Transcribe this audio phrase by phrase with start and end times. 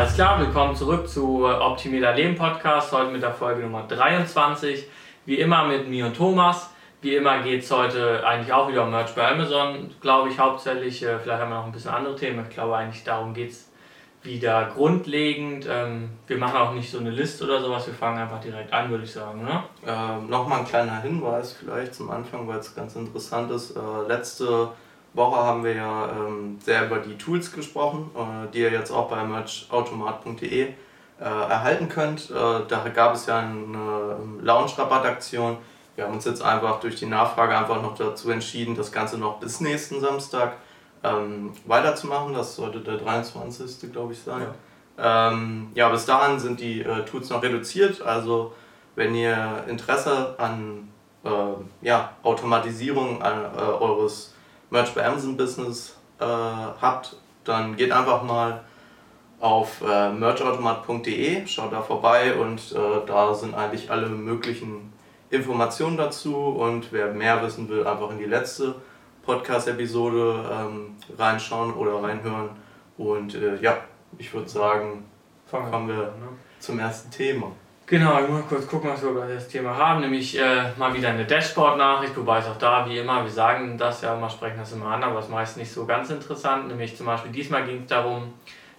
[0.00, 4.86] alles klar, willkommen zurück zu Optimier dein Leben Podcast, heute mit der Folge Nummer 23.
[5.26, 6.70] Wie immer mit mir und Thomas.
[7.02, 11.02] Wie immer geht es heute eigentlich auch wieder um Merch bei Amazon, glaube ich hauptsächlich.
[11.02, 12.46] Äh, vielleicht haben wir noch ein bisschen andere Themen.
[12.48, 13.70] Ich glaube eigentlich darum geht es
[14.22, 15.68] wieder grundlegend.
[15.70, 18.88] Ähm, wir machen auch nicht so eine Liste oder sowas, wir fangen einfach direkt an,
[18.88, 19.44] würde ich sagen.
[19.44, 19.64] Ne?
[19.86, 23.76] Ähm, Nochmal ein kleiner Hinweis vielleicht zum Anfang, weil es ganz interessant ist.
[23.76, 24.70] Äh, letzte
[25.12, 29.08] Woche haben wir ja ähm, sehr über die Tools gesprochen, äh, die ihr jetzt auch
[29.08, 30.72] bei merchautomat.de äh,
[31.18, 32.30] erhalten könnt.
[32.30, 32.34] Äh,
[32.68, 35.58] da gab es ja eine ähm, Launch-Rabattaktion.
[35.96, 39.38] Wir haben uns jetzt einfach durch die Nachfrage einfach noch dazu entschieden, das Ganze noch
[39.38, 40.54] bis nächsten Samstag
[41.02, 42.34] ähm, weiterzumachen.
[42.34, 43.92] Das sollte der 23.
[43.92, 44.46] glaube ich sein.
[44.96, 45.30] Ja.
[45.30, 48.00] Ähm, ja, bis dahin sind die äh, Tools noch reduziert.
[48.02, 48.54] Also
[48.94, 50.88] wenn ihr Interesse an
[51.24, 51.30] äh,
[51.82, 54.34] ja, Automatisierung an, äh, eures
[54.70, 58.62] Merch bei Amazon Business äh, habt, dann geht einfach mal
[59.40, 64.92] auf äh, merchautomat.de, schaut da vorbei und äh, da sind eigentlich alle möglichen
[65.30, 68.74] Informationen dazu und wer mehr wissen will, einfach in die letzte
[69.22, 72.50] Podcast-Episode ähm, reinschauen oder reinhören
[72.98, 73.78] und äh, ja,
[74.18, 75.04] ich würde sagen,
[75.50, 76.28] kommen wir ne?
[76.58, 77.52] zum ersten Thema.
[77.90, 81.08] Genau, ich muss kurz gucken, was wir über das Thema haben, nämlich äh, mal wieder
[81.08, 84.70] eine Dashboard-Nachricht, wobei es auch da, wie immer, wir sagen das ja immer, sprechen das
[84.70, 87.80] immer an, aber es ist meist nicht so ganz interessant, nämlich zum Beispiel diesmal ging
[87.80, 88.32] es darum,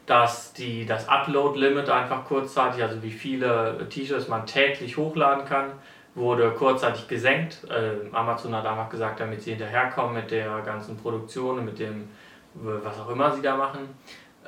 [0.06, 5.74] dass die, das Upload-Limit einfach kurzzeitig, also wie viele T-Shirts man täglich hochladen kann,
[6.16, 7.68] wurde kurzzeitig gesenkt.
[7.70, 12.08] Äh, Amazon hat einfach gesagt, damit sie hinterherkommen mit der ganzen Produktion und mit dem,
[12.54, 13.90] was auch immer sie da machen.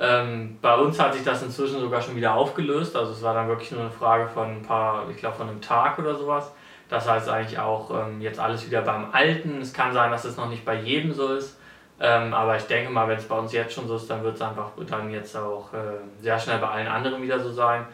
[0.00, 2.96] Ähm, bei uns hat sich das inzwischen sogar schon wieder aufgelöst.
[2.96, 5.60] Also es war dann wirklich nur eine Frage von ein paar, ich glaube von einem
[5.60, 6.52] Tag oder sowas.
[6.88, 9.60] Das heißt eigentlich auch ähm, jetzt alles wieder beim Alten.
[9.60, 11.58] Es kann sein, dass es noch nicht bei jedem so ist.
[12.00, 14.34] Ähm, aber ich denke mal, wenn es bei uns jetzt schon so ist, dann wird
[14.34, 17.86] es einfach dann jetzt auch äh, sehr schnell bei allen anderen wieder so sein.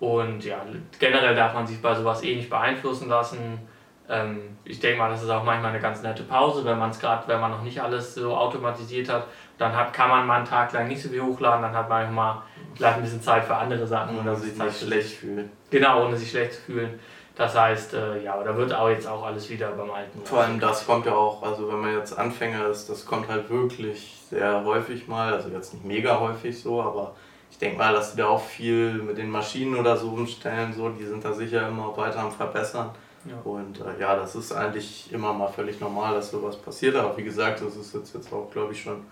[0.00, 0.56] Und ja,
[0.98, 3.60] generell darf man sich bei sowas eh nicht beeinflussen lassen.
[4.08, 7.00] Ähm, ich denke mal, das ist auch manchmal eine ganz nette Pause, wenn man es
[7.00, 9.24] gerade, wenn man noch nicht alles so automatisiert hat
[9.58, 12.12] dann hat, kann man mal einen Tag lang nicht so viel hochladen, dann hat man
[12.12, 12.42] mal
[12.74, 14.18] vielleicht ein bisschen Zeit für andere Sachen.
[14.18, 15.50] Ohne sich nicht schlecht fühlen.
[15.70, 16.98] Genau, ohne sich schlecht zu fühlen.
[17.36, 20.24] Das heißt, äh, ja, da wird auch jetzt auch alles wieder beim Alten.
[20.24, 23.50] Vor allem das kommt ja auch, also wenn man jetzt Anfänger ist, das kommt halt
[23.50, 27.14] wirklich sehr häufig mal, also jetzt nicht mega häufig so, aber
[27.50, 30.88] ich denke mal, dass die da auch viel mit den Maschinen oder so umstellen, so,
[30.90, 32.90] die sind da sicher immer weiter am Verbessern.
[33.24, 33.38] Ja.
[33.44, 37.24] Und äh, ja, das ist eigentlich immer mal völlig normal, dass sowas passiert, aber wie
[37.24, 39.02] gesagt, das ist jetzt, jetzt auch, glaube ich, schon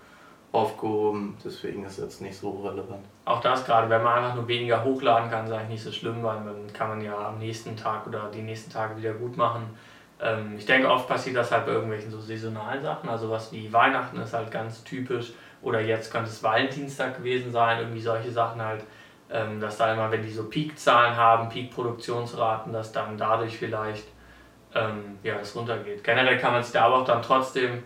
[0.51, 3.03] aufgehoben, deswegen ist es jetzt nicht so relevant.
[3.25, 6.21] Auch das gerade, wenn man einfach nur weniger hochladen kann, ist eigentlich nicht so schlimm,
[6.21, 9.63] weil dann kann man ja am nächsten Tag oder die nächsten Tage wieder gut machen.
[10.21, 13.73] Ähm, ich denke, oft passiert das halt bei irgendwelchen so saisonalen Sachen, also was wie
[13.73, 18.61] Weihnachten ist halt ganz typisch oder jetzt könnte es Valentinstag gewesen sein, irgendwie solche Sachen
[18.61, 18.83] halt,
[19.33, 24.05] ähm, dass da immer, wenn die so Peak-Zahlen haben, Peak-Produktionsraten, dass dann dadurch vielleicht
[24.75, 26.03] ähm, ja, es runtergeht.
[26.03, 27.83] Generell kann man sich da aber auch dann trotzdem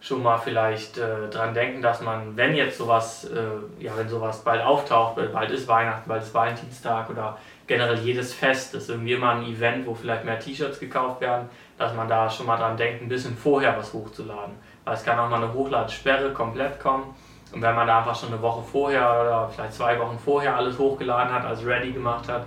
[0.00, 4.44] schon mal vielleicht äh, dran denken, dass man, wenn jetzt sowas, äh, ja, wenn sowas
[4.44, 9.30] bald auftaucht, bald ist Weihnachten, bald ist Valentinstag oder generell jedes Fest ist irgendwie immer
[9.30, 13.00] ein Event, wo vielleicht mehr T-Shirts gekauft werden, dass man da schon mal dran denkt,
[13.00, 14.54] ein bisschen vorher was hochzuladen.
[14.84, 17.14] Weil es kann auch mal eine Hochladesperre komplett kommen.
[17.54, 20.76] Und wenn man da einfach schon eine Woche vorher oder vielleicht zwei Wochen vorher alles
[20.76, 22.44] hochgeladen hat, also ready gemacht hat,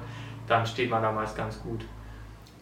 [0.48, 1.86] dann steht man da meist ganz gut.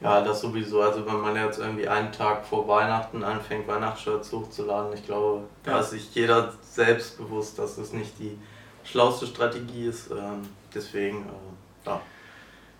[0.02, 0.82] Ja, das sowieso.
[0.82, 5.74] Also wenn man jetzt irgendwie einen Tag vor Weihnachten anfängt, Weihnachtsshirts hochzuladen, ich glaube, ja.
[5.74, 8.38] da ist sich jeder selbst bewusst, dass das nicht die
[8.84, 10.12] schlauste Strategie ist.
[10.12, 12.02] Ähm, deswegen, äh, ja.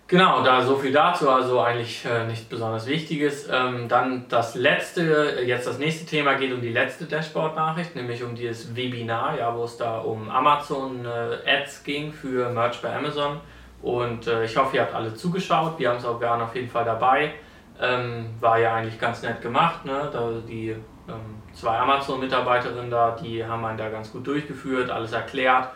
[0.08, 3.48] Genau, da so viel dazu, also eigentlich äh, nicht besonders Wichtiges.
[3.50, 8.36] Ähm, dann das letzte, jetzt das nächste Thema geht um die letzte Dashboard-Nachricht, nämlich um
[8.36, 13.40] dieses Webinar, ja, wo es da um Amazon äh, ging für Merch bei Amazon.
[13.82, 15.76] Und äh, ich hoffe, ihr habt alle zugeschaut.
[15.78, 17.34] Wir haben es auch gerne auf jeden Fall dabei.
[17.80, 19.84] Ähm, war ja eigentlich ganz nett gemacht.
[19.84, 20.08] Ne?
[20.12, 25.70] Da die ähm, zwei Amazon-Mitarbeiterinnen da, die haben einen da ganz gut durchgeführt, alles erklärt.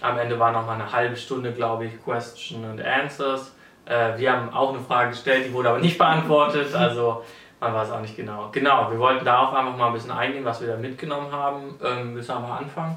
[0.00, 3.55] Am Ende war noch mal eine halbe Stunde, glaube ich, Question and Answers.
[3.86, 6.74] Äh, wir haben auch eine Frage gestellt, die wurde aber nicht beantwortet.
[6.74, 7.22] Also
[7.60, 8.50] man weiß auch nicht genau.
[8.52, 11.78] Genau, wir wollten darauf einfach mal ein bisschen eingehen, was wir da mitgenommen haben.
[11.82, 12.96] Ähm, müssen wir mal anfangen?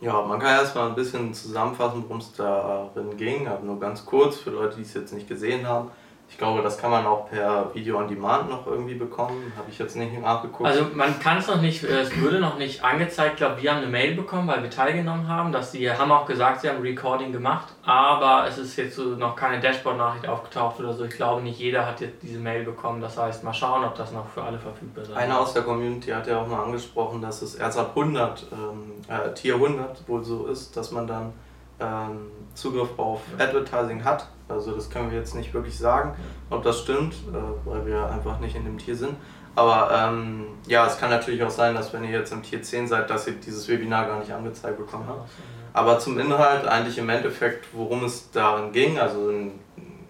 [0.00, 4.36] Ja, man kann erstmal ein bisschen zusammenfassen, worum es darin ging, aber nur ganz kurz
[4.36, 5.90] für Leute, die es jetzt nicht gesehen haben.
[6.28, 9.52] Ich glaube, das kann man auch per Video on Demand noch irgendwie bekommen.
[9.56, 10.68] Habe ich jetzt nicht nachgeguckt.
[10.68, 13.34] Also man kann es noch nicht, äh, es würde noch nicht angezeigt.
[13.34, 16.26] Ich glaube, wir haben eine Mail bekommen, weil wir teilgenommen haben, dass sie haben auch
[16.26, 20.92] gesagt, sie haben Recording gemacht, aber es ist jetzt so noch keine Dashboard-Nachricht aufgetaucht oder
[20.92, 21.04] so.
[21.04, 23.00] Ich glaube, nicht jeder hat jetzt diese Mail bekommen.
[23.00, 25.12] Das heißt, mal schauen, ob das noch für alle verfügbar ist.
[25.12, 28.92] Einer aus der Community hat ja auch mal angesprochen, dass es erst ab 100, ähm,
[29.08, 31.32] äh, Tier 100 wohl so ist, dass man dann
[31.80, 34.28] ähm, Zugriff auf Advertising hat.
[34.48, 36.14] Also das können wir jetzt nicht wirklich sagen,
[36.50, 39.16] ob das stimmt, äh, weil wir einfach nicht in dem Tier sind.
[39.56, 42.88] Aber ähm, ja, es kann natürlich auch sein, dass wenn ihr jetzt im Tier 10
[42.88, 45.30] seid, dass ihr dieses Webinar gar nicht angezeigt bekommen habt.
[45.72, 49.52] Aber zum Inhalt eigentlich im Endeffekt, worum es darin ging, also in,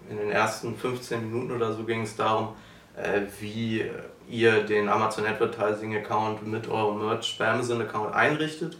[0.09, 2.49] in den ersten 15 Minuten oder so ging es darum,
[2.95, 3.85] äh, wie
[4.29, 8.77] ihr den Amazon Advertising Account mit eurem Merch Amazon Account einrichtet,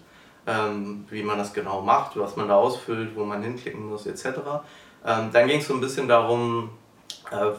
[0.47, 4.25] ähm, wie man das genau macht, was man da ausfüllt, wo man hinklicken muss etc.
[5.05, 6.69] Ähm, dann ging es so ein bisschen darum,
[7.31, 7.51] äh,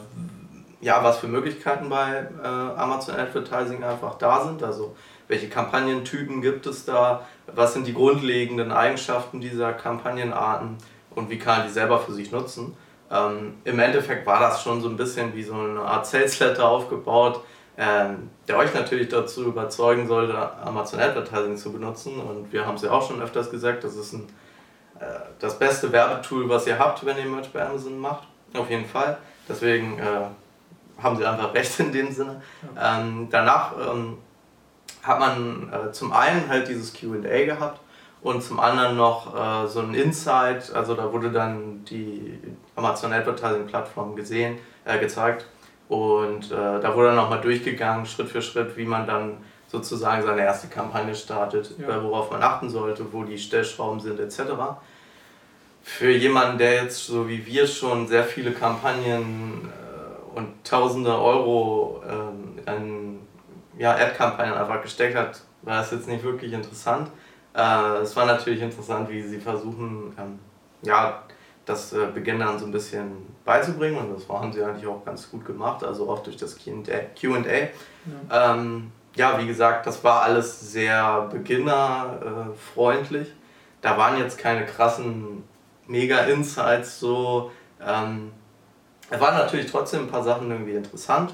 [0.81, 4.63] ja, was für Möglichkeiten bei äh, Amazon Advertising einfach da sind.
[4.63, 4.95] Also
[5.27, 10.77] welche Kampagnentypen gibt es da, was sind die grundlegenden Eigenschaften dieser Kampagnenarten
[11.15, 12.75] und wie kann man die selber für sich nutzen.
[13.11, 16.67] Ähm, Im Endeffekt war das schon so ein bisschen wie so eine Art Sales Letter
[16.67, 17.41] aufgebaut,
[17.81, 22.19] ähm, der euch natürlich dazu überzeugen sollte, Amazon Advertising zu benutzen.
[22.19, 24.27] Und wir haben es ja auch schon öfters gesagt, das ist ein,
[24.99, 25.05] äh,
[25.39, 28.27] das beste Werbetool, was ihr habt, wenn ihr Merch bei Amazon macht.
[28.53, 29.17] Auf jeden Fall.
[29.47, 32.41] Deswegen äh, haben sie einfach recht in dem Sinne.
[32.77, 34.17] Ähm, danach ähm,
[35.01, 37.79] hat man äh, zum einen halt dieses QA gehabt
[38.21, 42.37] und zum anderen noch äh, so ein Insight, also da wurde dann die
[42.75, 45.45] Amazon Advertising Plattform gesehen, äh, gezeigt
[45.89, 49.37] und äh, da wurde dann nochmal durchgegangen, Schritt für Schritt, wie man dann
[49.67, 51.89] sozusagen seine erste Kampagne startet, ja.
[51.89, 54.41] Äh, worauf man achten sollte, wo die Stellschrauben sind etc.
[55.83, 59.69] Für jemanden, der jetzt so wie wir schon sehr viele Kampagnen
[60.35, 63.19] und tausende Euro ähm, an
[63.77, 67.09] ja, Ad-Kampagnen einfach gesteckt hat, war es jetzt nicht wirklich interessant.
[67.53, 70.39] Äh, es war natürlich interessant, wie sie versuchen, ähm,
[70.81, 71.23] ja,
[71.69, 75.45] das äh, Beginnern so ein bisschen beizubringen und das haben sie eigentlich auch ganz gut
[75.45, 76.71] gemacht, also auch durch das QA.
[77.21, 78.53] Ja.
[78.53, 83.27] Ähm, ja, wie gesagt, das war alles sehr beginnerfreundlich.
[83.27, 83.33] Äh,
[83.81, 85.43] da waren jetzt keine krassen
[85.87, 87.51] Mega-Insights so.
[87.85, 88.31] Ähm,
[89.09, 91.33] es waren natürlich trotzdem ein paar Sachen irgendwie interessant.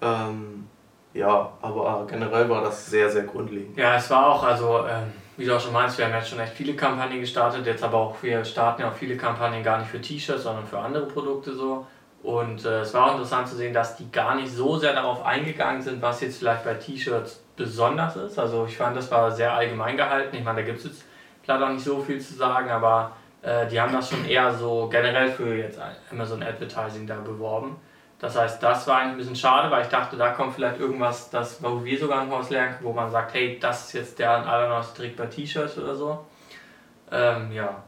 [0.00, 0.68] Ähm,
[1.12, 3.76] ja, aber generell war das sehr, sehr grundlegend.
[3.76, 6.40] Ja, es war auch, also ähm, wie du auch schon meinst, wir haben jetzt schon
[6.40, 9.90] echt viele Kampagnen gestartet, jetzt aber auch, wir starten ja auch viele Kampagnen gar nicht
[9.90, 11.86] für T-Shirts, sondern für andere Produkte so.
[12.22, 15.22] Und äh, es war auch interessant zu sehen, dass die gar nicht so sehr darauf
[15.24, 18.38] eingegangen sind, was jetzt vielleicht bei T-Shirts besonders ist.
[18.38, 20.34] Also ich fand, das war sehr allgemein gehalten.
[20.36, 21.04] Ich meine, da gibt es jetzt
[21.46, 24.88] leider auch nicht so viel zu sagen, aber äh, die haben das schon eher so
[24.90, 25.78] generell für jetzt
[26.10, 27.76] Amazon Advertising da beworben.
[28.24, 31.28] Das heißt, das war eigentlich ein bisschen schade, weil ich dachte, da kommt vielleicht irgendwas,
[31.28, 34.30] das, wo wir sogar noch was lernen, wo man sagt, hey, das ist jetzt der
[34.30, 36.24] allerneueste Trick bei T-Shirts oder so.
[37.12, 37.82] Ähm, ja.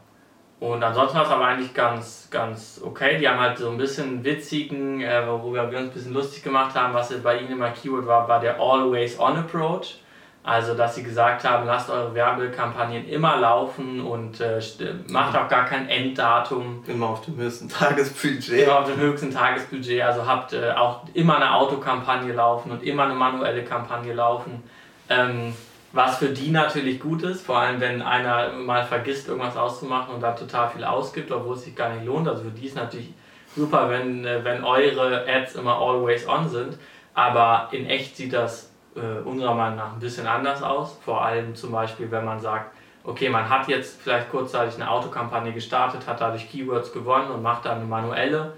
[0.59, 3.17] Und ansonsten war es aber eigentlich ganz, ganz okay.
[3.17, 6.75] Die haben halt so ein bisschen witzigen, äh, worüber wir uns ein bisschen lustig gemacht
[6.75, 10.01] haben, was bei ihnen immer Keyword war, war der Always On Approach.
[10.47, 14.61] Also, dass sie gesagt haben, lasst eure Werbekampagnen immer laufen und äh,
[15.09, 16.85] macht auch gar kein Enddatum.
[16.87, 18.63] Immer auf dem höchsten Tagesbudget.
[18.63, 20.01] Immer auf dem höchsten Tagesbudget.
[20.03, 24.63] Also habt äh, auch immer eine Autokampagne laufen und immer eine manuelle Kampagne laufen.
[25.09, 25.53] Ähm,
[25.91, 30.21] was für die natürlich gut ist, vor allem wenn einer mal vergisst, irgendwas auszumachen und
[30.21, 32.25] dann total viel ausgibt, obwohl es sich gar nicht lohnt.
[32.25, 33.09] Also für die ist natürlich
[33.53, 36.77] super, wenn, äh, wenn eure Ads immer always on sind.
[37.13, 38.66] Aber in echt sieht das
[38.97, 40.97] äh, unserer Meinung nach ein bisschen anders aus.
[41.03, 45.53] Vor allem zum Beispiel, wenn man sagt, okay, man hat jetzt vielleicht kurzzeitig eine Autokampagne
[45.53, 48.53] gestartet, hat dadurch Keywords gewonnen und macht dann eine manuelle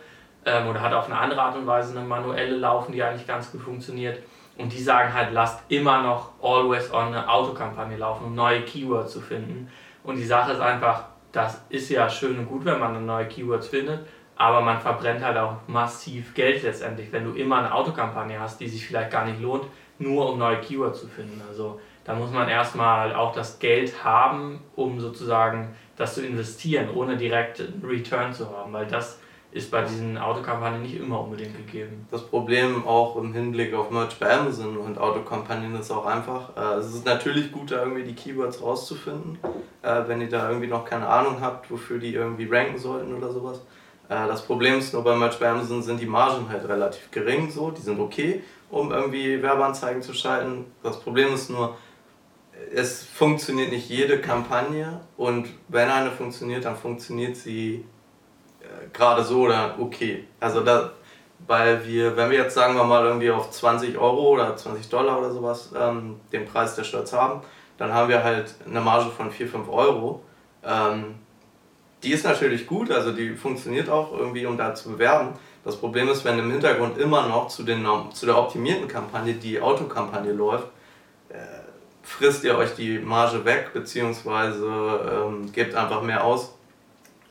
[0.46, 3.52] ähm, oder hat auf eine andere Art und Weise eine manuelle laufen, die eigentlich ganz
[3.52, 4.20] gut funktioniert.
[4.58, 9.13] Und die sagen halt, lasst immer noch always on eine Autokampagne laufen, um neue Keywords
[9.13, 9.70] zu finden.
[10.04, 13.68] Und die Sache ist einfach, das ist ja schön und gut, wenn man neue Keywords
[13.68, 18.60] findet, aber man verbrennt halt auch massiv Geld letztendlich, wenn du immer eine Autokampagne hast,
[18.60, 19.66] die sich vielleicht gar nicht lohnt,
[20.00, 21.41] nur um neue Keywords zu finden.
[21.48, 27.18] Also da muss man erstmal auch das Geld haben, um sozusagen das zu investieren, ohne
[27.18, 29.20] direkt einen Return zu haben, weil das
[29.51, 32.08] ist bei diesen Autokampagnen nicht immer unbedingt gegeben.
[32.12, 36.77] Das Problem auch im Hinblick auf Merch bei Amazon und Autokampagnen ist auch einfach, äh,
[36.77, 39.39] es ist natürlich gut, da irgendwie die Keywords rauszufinden,
[39.82, 43.32] äh, wenn ihr da irgendwie noch keine Ahnung habt, wofür die irgendwie ranken sollten oder
[43.32, 43.62] sowas.
[44.10, 47.72] Äh, das Problem ist nur bei bei Amazon sind die Margen halt relativ gering, so,
[47.72, 50.66] die sind okay, um irgendwie Werbeanzeigen zu schalten.
[50.84, 51.78] Das Problem ist nur,
[52.74, 57.86] es funktioniert nicht jede Kampagne und wenn eine funktioniert, dann funktioniert sie
[58.60, 60.25] äh, gerade so oder okay.
[60.39, 60.92] Also da,
[61.48, 65.20] weil wir, wenn wir jetzt sagen wir mal irgendwie auf 20 Euro oder 20 Dollar
[65.20, 67.42] oder sowas ähm, den Preis der Shirts haben,
[67.78, 70.22] dann haben wir halt eine Marge von 4, 5 Euro.
[70.66, 71.16] Ähm,
[72.03, 75.34] die ist natürlich gut, also die funktioniert auch irgendwie, um da zu bewerben.
[75.63, 79.60] Das Problem ist, wenn im Hintergrund immer noch zu, den, zu der optimierten Kampagne die
[79.60, 80.68] Autokampagne läuft,
[81.29, 81.36] äh,
[82.01, 86.56] frisst ihr euch die Marge weg, beziehungsweise ähm, gebt einfach mehr aus.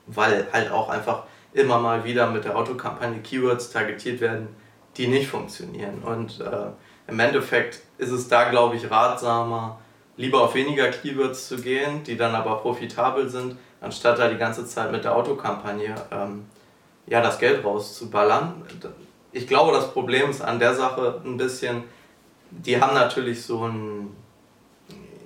[0.08, 4.48] weil halt auch einfach immer mal wieder mit der Autokampagne Keywords targetiert werden,
[4.96, 6.02] die nicht funktionieren.
[6.02, 6.70] Und äh,
[7.06, 9.78] im Endeffekt ist es da, glaube ich, ratsamer,
[10.16, 14.66] lieber auf weniger Keywords zu gehen, die dann aber profitabel sind, anstatt da die ganze
[14.66, 16.46] Zeit mit der Autokampagne ähm,
[17.06, 18.62] ja, das Geld rauszuballern.
[19.32, 21.84] Ich glaube, das Problem ist an der Sache ein bisschen,
[22.50, 24.16] die haben natürlich so ein,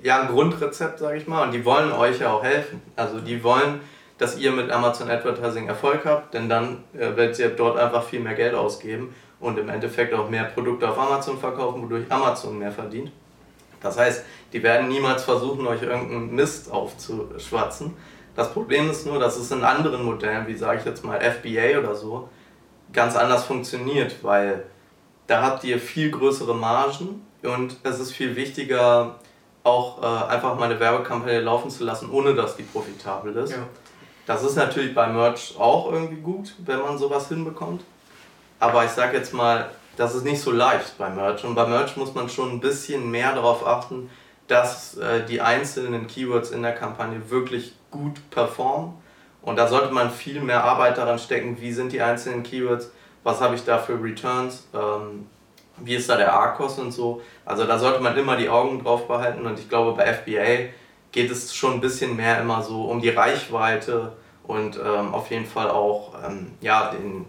[0.03, 2.83] ja, ein Grundrezept, sage ich mal, und die wollen euch ja auch helfen.
[2.97, 3.81] Also die wollen,
[4.19, 8.21] dass ihr mit Amazon Advertising Erfolg habt, denn dann äh, werdet ihr dort einfach viel
[8.21, 12.73] mehr Geld ausgeben und im Endeffekt auch mehr Produkte auf Amazon verkaufen, wodurch Amazon mehr
[12.73, 13.11] verdient.
[13.81, 17.97] Das heißt, die werden niemals versuchen, euch irgendeinen Mist aufzuschwatzen.
[18.35, 21.79] Das Problem ist nur, dass es in anderen Modellen, wie sage ich jetzt mal FBA
[21.79, 22.29] oder so,
[22.93, 24.65] ganz anders funktioniert, weil
[25.27, 29.17] da habt ihr viel größere Margen und es ist viel wichtiger,
[29.65, 33.53] auch äh, einfach mal eine Werbekampagne laufen zu lassen, ohne dass die profitabel ist.
[33.53, 33.59] Ja.
[34.27, 37.83] Das ist natürlich bei Merch auch irgendwie gut, wenn man sowas hinbekommt.
[38.61, 41.45] Aber ich sag jetzt mal, das ist nicht so leicht bei Merch.
[41.45, 44.11] Und bei Merch muss man schon ein bisschen mehr darauf achten,
[44.47, 48.95] dass äh, die einzelnen Keywords in der Kampagne wirklich gut performen.
[49.43, 52.91] Und da sollte man viel mehr Arbeit daran stecken, wie sind die einzelnen Keywords,
[53.23, 55.27] was habe ich da für Returns, ähm,
[55.79, 57.23] wie ist da der ARKOS und so.
[57.45, 60.71] Also da sollte man immer die Augen drauf behalten und ich glaube bei FBA
[61.13, 64.13] geht es schon ein bisschen mehr immer so um die Reichweite
[64.45, 67.27] und ähm, auf jeden Fall auch ähm, ja, den,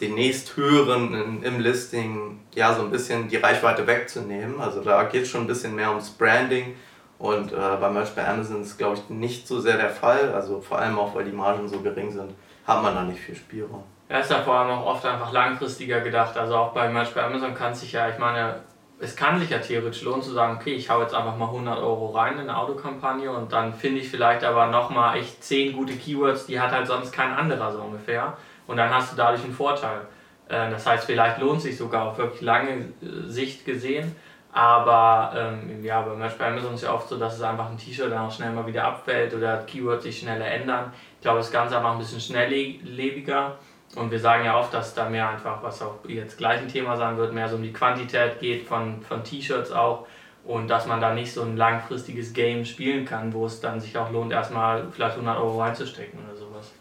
[0.00, 4.60] den nächsthöheren im Listing ja so ein bisschen die Reichweite wegzunehmen.
[4.60, 6.74] Also da geht es schon ein bisschen mehr ums Branding
[7.20, 10.32] und äh, bei Merch bei Amazon ist glaube ich nicht so sehr der Fall.
[10.34, 12.32] Also vor allem auch weil die Margen so gering sind,
[12.66, 13.84] hat man da nicht viel Spielraum.
[14.08, 16.36] Ja, ist ja vor allem auch oft einfach langfristiger gedacht.
[16.36, 18.56] Also auch bei Merch bei Amazon kann sich ja, ich meine,
[18.98, 21.78] es kann sich ja theoretisch lohnen zu sagen, okay, ich hau jetzt einfach mal 100
[21.78, 25.94] Euro rein in eine Autokampagne und dann finde ich vielleicht aber nochmal echt 10 gute
[25.94, 28.36] Keywords, die hat halt sonst kein anderer so ungefähr.
[28.66, 30.06] Und dann hast du dadurch einen Vorteil.
[30.48, 34.16] Äh, das heißt, vielleicht lohnt es sich sogar auf wirklich lange äh, Sicht gesehen.
[34.52, 37.78] Aber ähm, ja, bei Merch bei Amazon ist ja oft so, dass es einfach ein
[37.78, 40.92] T-Shirt dann auch schnell mal wieder abfällt oder Keywords sich schneller ändern.
[41.16, 43.56] Ich glaube, das Ganze einfach ein bisschen schnelllebiger.
[43.96, 46.96] Und wir sagen ja oft, dass da mehr einfach, was auch jetzt gleich ein Thema
[46.96, 50.06] sein wird, mehr so um die Quantität geht von, von T-Shirts auch.
[50.44, 53.96] Und dass man da nicht so ein langfristiges Game spielen kann, wo es dann sich
[53.98, 56.72] auch lohnt, erstmal vielleicht 100 Euro reinzustecken oder sowas.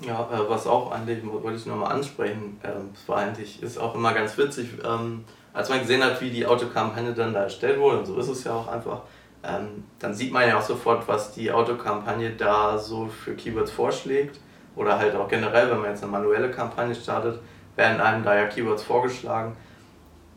[0.00, 4.14] Ja, äh, was auch eigentlich, wollte ich nochmal ansprechen, das war eigentlich, ist auch immer
[4.14, 5.24] ganz witzig, ähm,
[5.58, 8.44] als man gesehen hat, wie die Autokampagne dann da erstellt wurde, und so ist es
[8.44, 9.00] ja auch einfach,
[9.42, 14.38] ähm, dann sieht man ja auch sofort, was die Autokampagne da so für Keywords vorschlägt
[14.76, 17.40] oder halt auch generell, wenn man jetzt eine manuelle Kampagne startet,
[17.74, 19.56] werden einem da ja Keywords vorgeschlagen.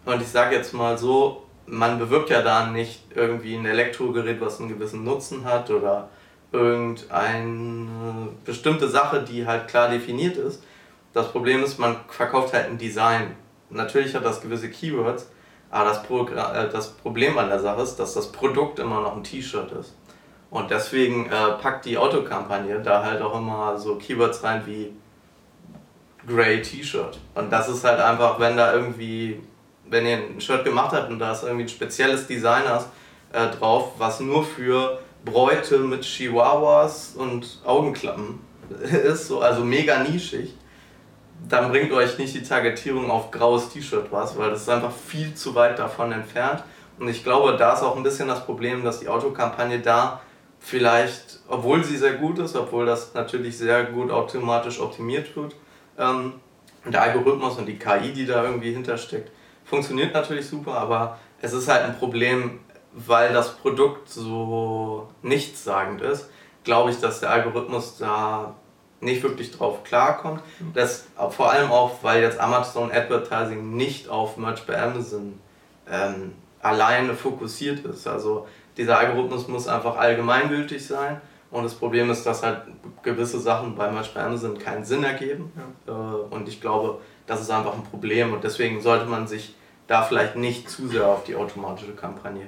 [0.05, 4.59] Und ich sage jetzt mal so, man bewirbt ja da nicht irgendwie ein Elektrogerät, was
[4.59, 6.09] einen gewissen Nutzen hat oder
[6.51, 10.63] irgendeine bestimmte Sache, die halt klar definiert ist.
[11.13, 13.35] Das Problem ist, man verkauft halt ein Design.
[13.71, 15.29] Natürlich hat das gewisse Keywords,
[15.69, 19.15] aber das, Pro äh, das Problem an der Sache ist, dass das Produkt immer noch
[19.15, 19.95] ein T-Shirt ist.
[20.49, 24.91] Und deswegen äh, packt die Autokampagne da halt auch immer so Keywords rein wie
[26.27, 27.17] Grey T-Shirt.
[27.35, 29.41] Und das ist halt einfach, wenn da irgendwie,
[29.89, 32.63] wenn ihr ein Shirt gemacht habt und da ist irgendwie ein spezielles Design
[33.31, 38.39] äh, drauf, was nur für Bräute mit Chihuahuas und Augenklappen
[38.81, 40.53] ist, so, also mega nischig,
[41.47, 45.33] dann bringt euch nicht die Targetierung auf graues T-Shirt was, weil das ist einfach viel
[45.33, 46.63] zu weit davon entfernt.
[46.99, 50.21] Und ich glaube, da ist auch ein bisschen das Problem, dass die Autokampagne da
[50.59, 55.55] vielleicht, obwohl sie sehr gut ist, obwohl das natürlich sehr gut automatisch optimiert wird,
[55.97, 56.33] ähm,
[56.85, 59.31] der Algorithmus und die KI, die da irgendwie hintersteckt,
[59.65, 62.59] funktioniert natürlich super, aber es ist halt ein Problem,
[62.93, 66.29] weil das Produkt so nichtssagend ist,
[66.63, 68.55] glaube ich, dass der Algorithmus da
[69.01, 70.41] nicht wirklich drauf klarkommt.
[70.73, 75.39] Das, vor allem auch, weil jetzt Amazon Advertising nicht auf Merch bei Amazon
[75.89, 78.07] ähm, alleine fokussiert ist.
[78.07, 81.19] Also dieser Algorithmus muss einfach allgemeingültig sein.
[81.49, 82.61] Und das Problem ist, dass halt
[83.03, 85.51] gewisse Sachen bei Merch bei Amazon keinen Sinn ergeben.
[85.87, 85.93] Ja.
[85.93, 88.33] Äh, und ich glaube, das ist einfach ein Problem.
[88.33, 89.55] Und deswegen sollte man sich
[89.87, 92.47] da vielleicht nicht zu sehr auf die automatische Kampagne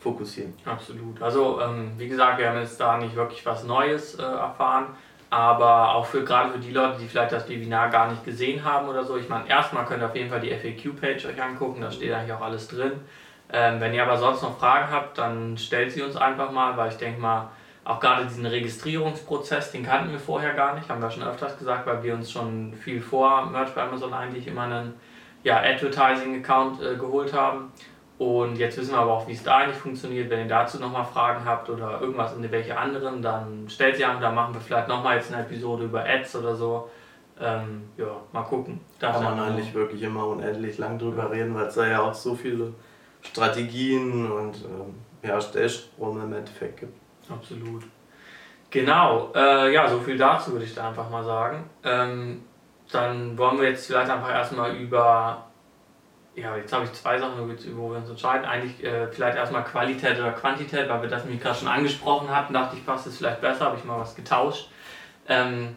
[0.00, 0.54] fokussieren.
[0.64, 1.20] Absolut.
[1.20, 4.86] Also ähm, wie gesagt, wir haben jetzt da nicht wirklich was Neues äh, erfahren.
[5.30, 8.88] Aber auch für gerade für die Leute, die vielleicht das Webinar gar nicht gesehen haben
[8.88, 11.90] oder so, ich meine, erstmal könnt ihr auf jeden Fall die FAQ-Page euch angucken, da
[11.90, 12.92] steht eigentlich auch alles drin.
[13.52, 16.90] Ähm, wenn ihr aber sonst noch Fragen habt, dann stellt sie uns einfach mal, weil
[16.90, 17.50] ich denke mal,
[17.84, 21.86] auch gerade diesen Registrierungsprozess, den kannten wir vorher gar nicht, haben wir schon öfters gesagt,
[21.86, 24.94] weil wir uns schon viel vor Merch bei Amazon eigentlich immer einen
[25.42, 27.72] ja, Advertising-Account äh, geholt haben.
[28.18, 30.28] Und jetzt wissen wir aber auch, wie es da eigentlich funktioniert.
[30.28, 34.20] Wenn ihr dazu nochmal Fragen habt oder irgendwas in welche anderen, dann stellt sie an.
[34.20, 36.90] Da machen wir vielleicht nochmal jetzt eine Episode über Ads oder so.
[37.40, 38.80] Ähm, ja, mal gucken.
[38.98, 42.14] Da kann man eigentlich wirklich immer unendlich lang drüber reden, weil es da ja auch
[42.14, 42.74] so viele
[43.22, 46.98] Strategien und ähm, ja, Stellstrom im Endeffekt gibt.
[47.30, 47.84] Absolut.
[48.70, 51.70] Genau, äh, ja, so viel dazu würde ich da einfach mal sagen.
[51.84, 52.42] Ähm,
[52.90, 55.46] dann wollen wir jetzt vielleicht einfach erstmal über
[56.40, 57.34] ja, jetzt habe ich zwei Sachen,
[57.76, 58.44] wo wir uns entscheiden.
[58.44, 62.52] Eigentlich äh, vielleicht erstmal Qualität oder Quantität, weil wir das nämlich gerade schon angesprochen hatten.
[62.52, 64.70] Dachte ich, passt es vielleicht besser, habe ich mal was getauscht.
[65.28, 65.76] Ähm,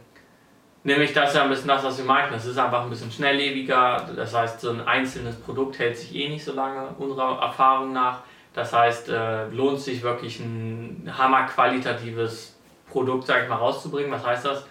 [0.84, 2.34] nämlich das ist ja ein bisschen das, was wir meinten.
[2.34, 4.10] Es ist einfach ein bisschen schnelllebiger.
[4.16, 8.20] Das heißt, so ein einzelnes Produkt hält sich eh nicht so lange, unserer Erfahrung nach.
[8.54, 12.58] Das heißt, äh, lohnt sich wirklich ein hammerqualitatives
[12.90, 14.12] Produkt, sag ich mal, rauszubringen.
[14.12, 14.66] Was heißt das?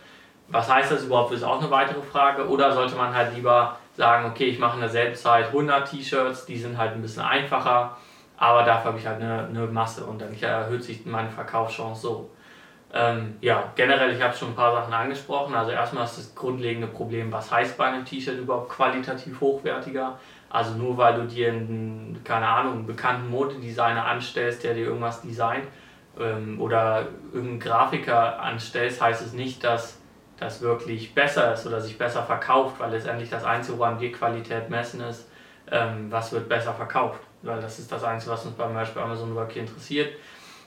[0.48, 2.48] Was heißt das überhaupt, ist auch eine weitere Frage.
[2.48, 6.56] Oder sollte man halt lieber sagen, okay, ich mache in derselben Zeit 100 T-Shirts, die
[6.56, 7.98] sind halt ein bisschen einfacher,
[8.38, 12.30] aber dafür habe ich halt eine, eine Masse und dann erhöht sich meine Verkaufschance so.
[12.94, 15.54] Ähm, ja, generell, ich habe schon ein paar Sachen angesprochen.
[15.54, 20.18] Also erstmal ist das grundlegende Problem, was heißt bei einem T-Shirt überhaupt qualitativ hochwertiger?
[20.48, 25.20] Also nur weil du dir einen, keine Ahnung, einen bekannten Modedesigner anstellst, der dir irgendwas
[25.20, 25.66] designt
[26.18, 29.99] ähm, oder irgendeinen Grafiker anstellst, heißt es nicht, dass
[30.40, 34.70] das wirklich besser ist oder sich besser verkauft, weil letztendlich das Einzige, woran wir Qualität
[34.70, 35.28] messen, ist,
[35.70, 37.20] ähm, was wird besser verkauft.
[37.42, 40.14] Weil das ist das Einzige, was uns beim Beispiel Amazon wirklich interessiert.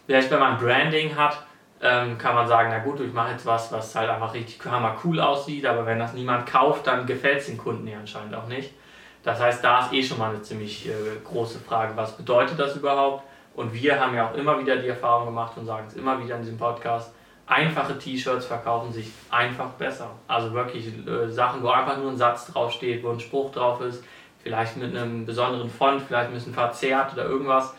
[0.06, 1.44] Vielleicht, wenn man Branding hat,
[1.82, 4.96] ähm, kann man sagen, na gut, ich mache jetzt was, was halt einfach richtig hammer
[5.04, 8.48] cool aussieht, aber wenn das niemand kauft, dann gefällt es den Kunden ja anscheinend auch
[8.48, 8.74] nicht.
[9.24, 10.92] Das heißt, da ist eh schon mal eine ziemlich äh,
[11.24, 13.24] große Frage, was bedeutet das überhaupt?
[13.56, 16.36] Und wir haben ja auch immer wieder die Erfahrung gemacht und sagen es immer wieder
[16.36, 17.14] in diesem Podcast,
[17.48, 20.12] einfache T-Shirts verkaufen sich einfach besser.
[20.28, 24.04] Also wirklich äh, Sachen, wo einfach nur ein Satz draufsteht, wo ein Spruch drauf ist,
[24.42, 27.74] vielleicht mit einem besonderen Font, vielleicht ein bisschen verzerrt oder irgendwas,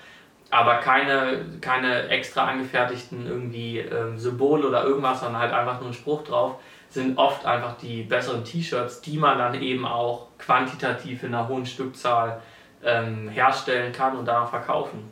[0.51, 5.95] aber keine, keine extra angefertigten irgendwie ähm, Symbole oder irgendwas, sondern halt einfach nur ein
[5.95, 6.57] Spruch drauf,
[6.89, 11.67] sind oft einfach die besseren T-Shirts, die man dann eben auch quantitativ in einer hohen
[11.67, 12.41] Stückzahl
[12.85, 15.11] ähm, herstellen kann und dann verkaufen.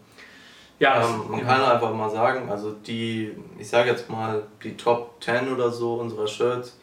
[0.82, 5.22] Ja, ähm, man kann einfach mal sagen, also die, ich sage jetzt mal, die Top
[5.22, 6.76] 10 oder so unserer Shirts,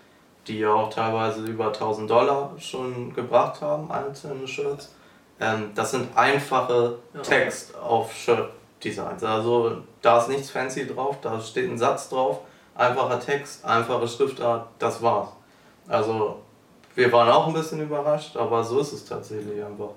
[0.47, 4.95] die ja auch teilweise über 1000 Dollar schon gebracht haben, einzelne Shirts,
[5.41, 9.21] ähm, das sind einfache Text auf Shirt-Designs.
[9.21, 12.39] Also da ist nichts fancy drauf, da steht ein Satz drauf,
[12.75, 15.27] einfacher Text, einfache Schriftart, das war's.
[15.89, 16.37] Also
[16.95, 19.89] wir waren auch ein bisschen überrascht, aber so ist es tatsächlich einfach.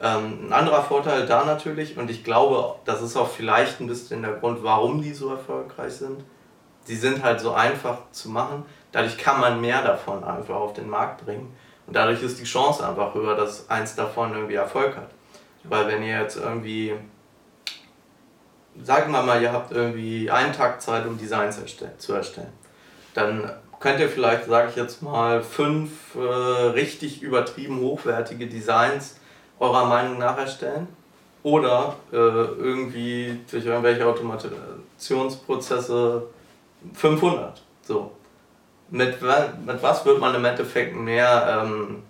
[0.00, 4.22] Ähm, ein anderer Vorteil da natürlich, und ich glaube, das ist auch vielleicht ein bisschen
[4.22, 6.22] der Grund, warum die so erfolgreich sind.
[6.84, 10.88] Sie sind halt so einfach zu machen, dadurch kann man mehr davon einfach auf den
[10.88, 11.54] Markt bringen.
[11.86, 15.10] Und dadurch ist die Chance einfach höher, dass eins davon irgendwie Erfolg hat.
[15.64, 16.94] Weil wenn ihr jetzt irgendwie,
[18.82, 21.58] sagen wir mal, ihr habt irgendwie einen Tag Zeit, um Designs
[21.98, 22.52] zu erstellen,
[23.14, 29.16] dann könnt ihr vielleicht, sage ich jetzt mal, fünf äh, richtig übertrieben hochwertige Designs
[29.58, 30.86] eurer Meinung nach erstellen
[31.42, 36.22] oder äh, irgendwie durch irgendwelche Automationsprozesse
[36.94, 37.60] 500.
[37.82, 38.12] So.
[38.90, 42.02] Mit, mit was wird man im Endeffekt mehr ähm,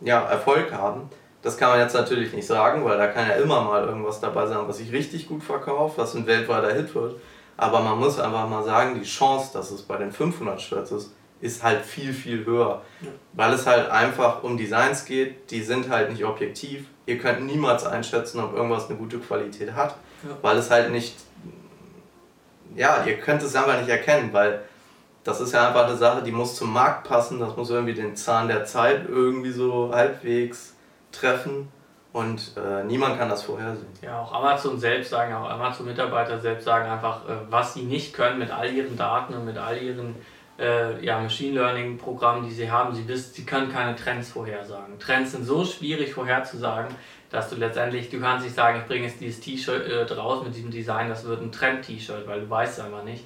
[0.00, 1.10] ja, Erfolg haben?
[1.42, 4.46] Das kann man jetzt natürlich nicht sagen, weil da kann ja immer mal irgendwas dabei
[4.46, 7.16] sein, was sich richtig gut verkauft, was ein weltweiter Hit wird.
[7.56, 11.12] Aber man muss einfach mal sagen, die Chance, dass es bei den 500 Shirts ist,
[11.40, 12.82] ist halt viel, viel höher.
[13.00, 13.08] Ja.
[13.32, 16.86] Weil es halt einfach um Designs geht, die sind halt nicht objektiv.
[17.06, 20.30] Ihr könnt niemals einschätzen, ob irgendwas eine gute Qualität hat, ja.
[20.40, 21.16] weil es halt nicht,
[22.76, 24.62] ja, ihr könnt es einfach nicht erkennen, weil
[25.24, 28.16] das ist ja einfach eine Sache, die muss zum Markt passen, das muss irgendwie den
[28.16, 30.74] Zahn der Zeit irgendwie so halbwegs
[31.12, 31.68] treffen
[32.12, 33.86] und äh, niemand kann das vorhersehen.
[34.02, 38.38] Ja, auch Amazon selbst sagen, auch Amazon-Mitarbeiter selbst sagen einfach, äh, was sie nicht können
[38.38, 40.16] mit all ihren Daten und mit all ihren
[40.62, 44.98] äh, ja, Machine Learning Programmen, die sie haben, sie wissen, sie können keine Trends vorhersagen.
[45.00, 46.94] Trends sind so schwierig vorherzusagen,
[47.30, 50.54] dass du letztendlich, du kannst nicht sagen, ich bringe jetzt dieses T-Shirt äh, raus mit
[50.54, 53.24] diesem Design, das wird ein Trend-T-Shirt, weil du weißt es einfach nicht.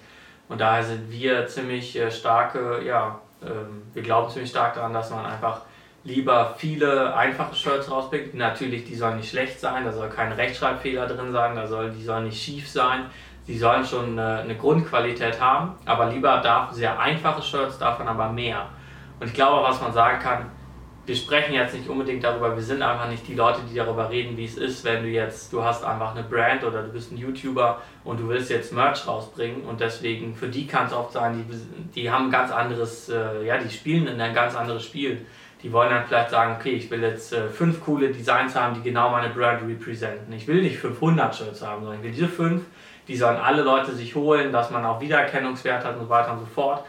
[0.48, 5.10] Und daher sind wir ziemlich äh, starke, ja, ähm, wir glauben ziemlich stark daran, dass
[5.10, 5.62] man einfach
[6.04, 8.34] lieber viele einfache Shirts rausbringt.
[8.34, 12.02] Natürlich, die sollen nicht schlecht sein, da soll kein Rechtschreibfehler drin sein, da soll, die
[12.02, 13.06] sollen nicht schief sein
[13.46, 18.30] sie sollen schon eine, eine, Grundqualität haben, aber lieber darf sehr einfache Shirts, davon aber
[18.30, 18.66] mehr.
[19.20, 20.46] Und ich glaube, was man sagen kann,
[21.06, 24.36] wir sprechen jetzt nicht unbedingt darüber, wir sind einfach nicht die Leute, die darüber reden,
[24.36, 27.16] wie es ist, wenn du jetzt, du hast einfach eine Brand oder du bist ein
[27.16, 31.46] YouTuber und du willst jetzt Merch rausbringen und deswegen, für die kann es oft sein,
[31.48, 35.24] die, die haben ein ganz anderes, äh, ja, die spielen in ein ganz anderes Spiel.
[35.62, 38.82] die wollen dann vielleicht sagen, okay, ich will jetzt äh, fünf coole Designs haben, die
[38.82, 40.32] genau meine Brand representen.
[40.32, 42.62] Ich will nicht 500 Shirts haben, sondern ich will diese fünf,
[43.08, 46.40] die sollen alle Leute sich holen, dass man auch Wiedererkennungswert hat und so weiter und
[46.40, 46.84] so fort.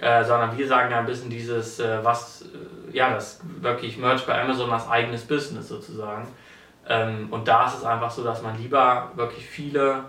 [0.00, 4.24] Äh, sondern wir sagen ja ein bisschen dieses, äh, was, äh, ja, das wirklich Merch
[4.26, 6.28] bei Amazon als eigenes Business sozusagen.
[6.88, 10.04] Ähm, und da ist es einfach so, dass man lieber wirklich viele,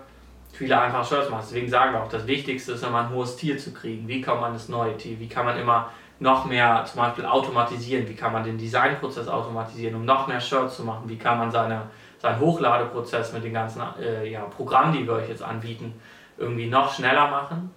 [0.52, 1.42] viele einfache Shirts macht.
[1.42, 4.06] Deswegen sagen wir auch, das Wichtigste ist immer ein hohes Tier zu kriegen.
[4.06, 8.08] Wie kann man das neue Tier, wie kann man immer noch mehr zum Beispiel automatisieren,
[8.08, 11.50] wie kann man den Designprozess automatisieren, um noch mehr Shirts zu machen, wie kann man
[11.50, 11.82] seine,
[12.20, 15.94] seinen Hochladeprozess mit den ganzen äh, ja, Programmen, die wir euch jetzt anbieten,
[16.36, 17.74] irgendwie noch schneller machen.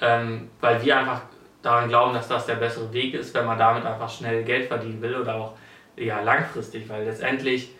[0.00, 1.22] Ähm, weil wir einfach
[1.62, 5.00] daran glauben, dass das der bessere Weg ist, wenn man damit einfach schnell Geld verdienen
[5.02, 5.52] will oder auch
[5.96, 7.70] ja, langfristig, weil letztendlich,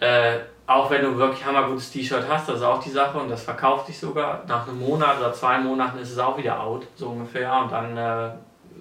[0.00, 3.44] äh, auch wenn du wirklich hammergutes T-Shirt hast, das ist auch die Sache und das
[3.44, 7.08] verkauft sich sogar, nach einem Monat oder zwei Monaten ist es auch wieder out, so
[7.10, 8.30] ungefähr, und dann, äh,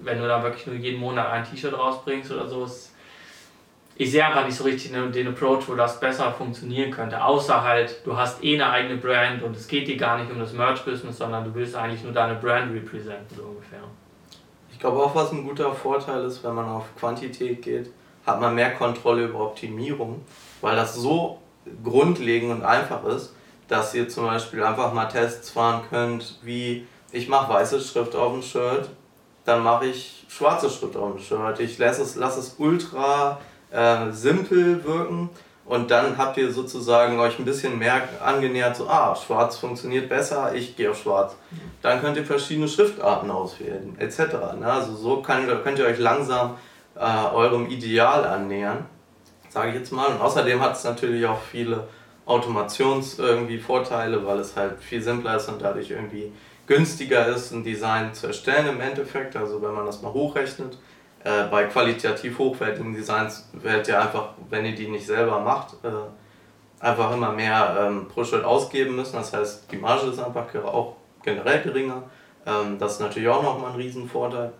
[0.01, 2.92] wenn du da wirklich nur jeden Monat ein T-Shirt rausbringst oder so, ist,
[3.95, 8.01] ich sehe einfach nicht so richtig den, Approach, wo das besser funktionieren könnte, außer halt,
[8.05, 11.17] du hast eh eine eigene Brand und es geht dir gar nicht um das Merch-Business,
[11.17, 13.83] sondern du willst eigentlich nur deine Brand representen, so ungefähr.
[14.71, 17.91] Ich glaube auch, was ein guter Vorteil ist, wenn man auf Quantität geht,
[18.25, 20.25] hat man mehr Kontrolle über Optimierung,
[20.61, 21.39] weil das so
[21.83, 23.35] grundlegend und einfach ist,
[23.67, 28.33] dass ihr zum Beispiel einfach mal Tests fahren könnt, wie ich mache weiße Schrift auf
[28.33, 28.89] dem Shirt,
[29.45, 31.59] dann mache ich schwarze Schrift auf dem Shirt.
[31.59, 33.39] Ich lasse es, lasse es ultra
[33.73, 35.29] äh, simpel wirken
[35.65, 40.53] und dann habt ihr sozusagen euch ein bisschen mehr angenähert, so, ah, schwarz funktioniert besser,
[40.53, 41.35] ich gehe auf schwarz.
[41.81, 44.19] Dann könnt ihr verschiedene Schriftarten auswählen, etc.
[44.59, 44.65] Ne?
[44.65, 46.57] Also so könnt, könnt ihr euch langsam
[46.95, 48.85] äh, eurem Ideal annähern,
[49.49, 50.07] sage ich jetzt mal.
[50.07, 51.87] Und außerdem hat es natürlich auch viele
[52.25, 56.31] Automations irgendwie Vorteile, weil es halt viel simpler ist und dadurch irgendwie
[56.67, 59.35] günstiger ist, ein Design zu erstellen im Endeffekt.
[59.37, 60.77] Also wenn man das mal hochrechnet,
[61.23, 65.89] äh, bei qualitativ hochwertigen Designs werdet ihr einfach, wenn ihr die nicht selber macht, äh,
[66.83, 69.15] einfach immer mehr ähm, pro Schritt ausgeben müssen.
[69.15, 72.03] Das heißt, die Marge ist einfach auch generell geringer.
[72.45, 74.51] Ähm, das ist natürlich auch nochmal ein Riesenvorteil.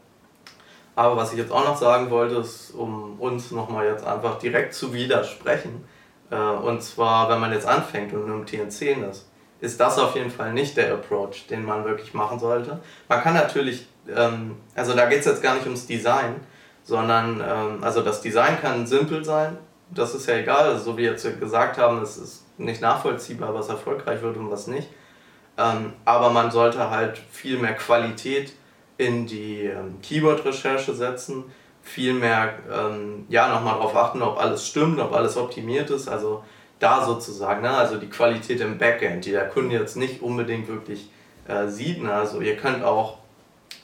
[0.95, 4.73] Aber was ich jetzt auch noch sagen wollte, ist, um uns nochmal jetzt einfach direkt
[4.73, 5.83] zu widersprechen,
[6.31, 10.15] äh, und zwar, wenn man jetzt anfängt und nur im TN10 ist, ist das auf
[10.15, 12.79] jeden Fall nicht der Approach, den man wirklich machen sollte.
[13.07, 16.35] Man kann natürlich, ähm, also da geht es jetzt gar nicht ums Design,
[16.83, 19.57] sondern ähm, also das Design kann simpel sein,
[19.89, 23.69] das ist ja egal, also so wie jetzt gesagt haben, es ist nicht nachvollziehbar, was
[23.69, 24.89] erfolgreich wird und was nicht.
[25.57, 28.53] Ähm, aber man sollte halt viel mehr Qualität
[28.97, 31.45] in die ähm, Keyword-Recherche setzen,
[31.83, 36.07] viel mehr ähm, ja, nochmal darauf achten, ob alles stimmt, ob alles optimiert ist.
[36.07, 36.43] Also
[36.79, 37.69] da sozusagen, ne?
[37.69, 41.09] also die Qualität im Backend, die der Kunde jetzt nicht unbedingt wirklich
[41.47, 42.01] äh, sieht.
[42.01, 42.13] Ne?
[42.13, 43.17] Also ihr könnt auch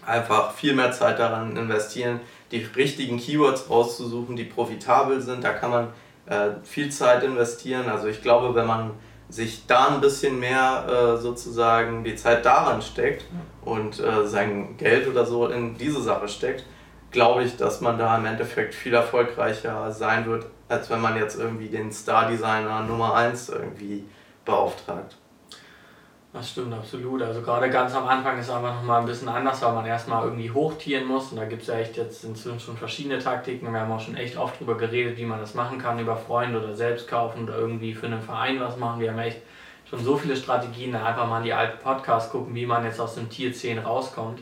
[0.06, 2.20] einfach viel mehr Zeit daran investieren,
[2.52, 5.44] die richtigen Keywords rauszusuchen, die profitabel sind.
[5.44, 5.88] Da kann man
[6.26, 7.90] äh, viel Zeit investieren.
[7.90, 8.92] Also ich glaube, wenn man
[9.30, 13.26] sich da ein bisschen mehr äh, sozusagen die Zeit daran steckt
[13.64, 16.66] und äh, sein Geld oder so in diese Sache steckt,
[17.12, 21.40] glaube ich, dass man da im Endeffekt viel erfolgreicher sein wird, als wenn man jetzt
[21.40, 24.04] irgendwie den Star-Designer Nummer 1 irgendwie
[24.46, 25.16] beauftragt.
[26.32, 27.24] Das stimmt absolut.
[27.24, 30.24] Also gerade ganz am Anfang ist es einfach nochmal ein bisschen anders, weil man erstmal
[30.26, 31.32] irgendwie hochtieren muss.
[31.32, 33.74] Und da gibt es ja echt jetzt inzwischen schon verschiedene Taktiken.
[33.74, 36.60] Wir haben auch schon echt oft drüber geredet, wie man das machen kann, über Freunde
[36.60, 39.02] oder selbst kaufen oder irgendwie für einen Verein was machen.
[39.02, 39.42] Wir haben echt
[39.90, 43.00] schon so viele Strategien, da einfach mal in die alten Podcasts gucken, wie man jetzt
[43.00, 44.42] aus dem Tier 10 rauskommt.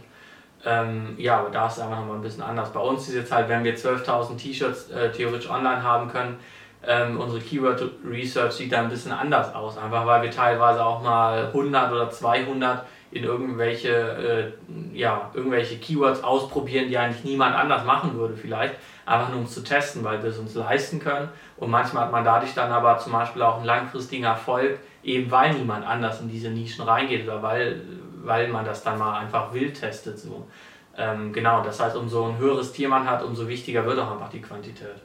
[0.66, 2.74] Ähm, ja, aber da ist es einfach nochmal ein bisschen anders.
[2.74, 6.38] Bei uns ist jetzt halt, wenn wir 12.000 T-Shirts äh, theoretisch online haben können,
[6.86, 11.02] ähm, unsere Keyword Research sieht da ein bisschen anders aus, einfach weil wir teilweise auch
[11.02, 17.86] mal 100 oder 200 in irgendwelche, äh, ja, irgendwelche Keywords ausprobieren, die eigentlich niemand anders
[17.86, 21.72] machen würde vielleicht, einfach nur um zu testen, weil wir es uns leisten können und
[21.72, 25.86] manchmal hat man dadurch dann aber zum Beispiel auch einen langfristigen Erfolg, eben weil niemand
[25.86, 27.82] anders in diese Nischen reingeht oder weil,
[28.24, 30.20] weil man das dann mal einfach wild testet.
[30.20, 30.46] So.
[30.98, 34.30] Ähm, genau, das heißt, umso ein höheres Tier man hat, umso wichtiger wird auch einfach
[34.30, 35.02] die Quantität.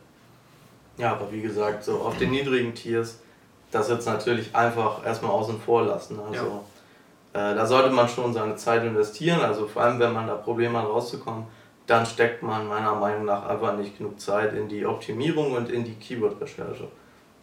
[0.99, 3.19] Ja, aber wie gesagt, so auf den niedrigen Tiers,
[3.71, 6.21] das jetzt natürlich einfach erstmal außen vor lassen.
[6.21, 6.63] Also
[7.35, 7.53] ja.
[7.53, 10.79] äh, da sollte man schon seine Zeit investieren, also vor allem wenn man da Probleme
[10.79, 11.45] hat rauszukommen,
[11.87, 15.85] dann steckt man meiner Meinung nach einfach nicht genug Zeit in die Optimierung und in
[15.85, 16.87] die Keyword-Recherche.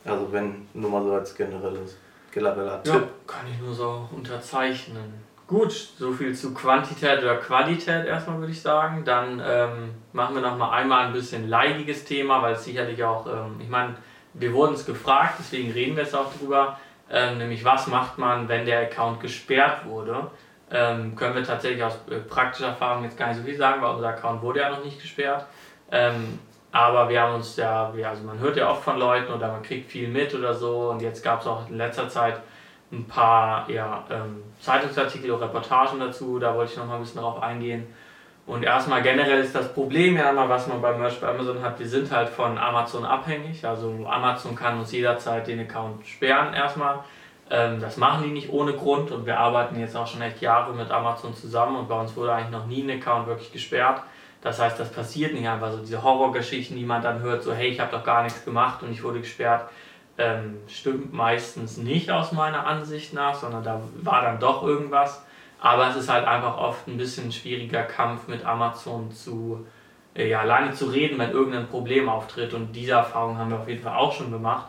[0.05, 1.97] Also wenn nur mal so als generelles
[2.31, 2.93] genereller Tipp.
[2.93, 5.13] Ja, kann ich nur so unterzeichnen.
[5.49, 9.03] Gut, so viel zu Quantität oder Qualität erstmal würde ich sagen.
[9.03, 13.25] Dann ähm, machen wir noch mal einmal ein bisschen leidiges Thema, weil es sicherlich auch,
[13.25, 13.95] ähm, ich meine,
[14.35, 16.77] wir wurden es gefragt, deswegen reden wir jetzt auch drüber.
[17.09, 20.29] Ähm, nämlich, was macht man, wenn der Account gesperrt wurde?
[20.69, 23.95] Ähm, können wir tatsächlich aus äh, praktischer Erfahrung jetzt gar nicht so viel sagen, weil
[23.95, 25.47] unser Account wurde ja noch nicht gesperrt.
[25.91, 26.37] Ähm,
[26.71, 29.89] aber wir haben uns ja, also man hört ja oft von Leuten oder man kriegt
[29.89, 30.91] viel mit oder so.
[30.91, 32.39] Und jetzt gab es auch in letzter Zeit
[32.91, 36.39] ein paar ja, ähm, Zeitungsartikel oder Reportagen dazu.
[36.39, 37.87] Da wollte ich noch mal ein bisschen drauf eingehen.
[38.47, 41.77] Und erstmal generell ist das Problem ja immer, was man beim Merch bei Amazon hat,
[41.77, 43.63] wir sind halt von Amazon abhängig.
[43.63, 46.99] Also Amazon kann uns jederzeit den Account sperren erstmal.
[47.51, 50.73] Ähm, das machen die nicht ohne Grund und wir arbeiten jetzt auch schon echt Jahre
[50.73, 54.01] mit Amazon zusammen und bei uns wurde eigentlich noch nie ein Account wirklich gesperrt.
[54.41, 55.79] Das heißt, das passiert nicht einfach so.
[55.79, 58.91] Diese Horrorgeschichten, die man dann hört, so hey, ich habe doch gar nichts gemacht und
[58.91, 59.69] ich wurde gesperrt,
[60.19, 65.23] ähm, stimmt meistens nicht aus meiner Ansicht nach, sondern da war dann doch irgendwas.
[65.61, 69.65] Aber es ist halt einfach oft ein bisschen schwieriger Kampf mit Amazon zu,
[70.13, 72.53] äh, ja, lange zu reden, wenn irgendein Problem auftritt.
[72.53, 74.67] Und diese Erfahrung haben wir auf jeden Fall auch schon gemacht.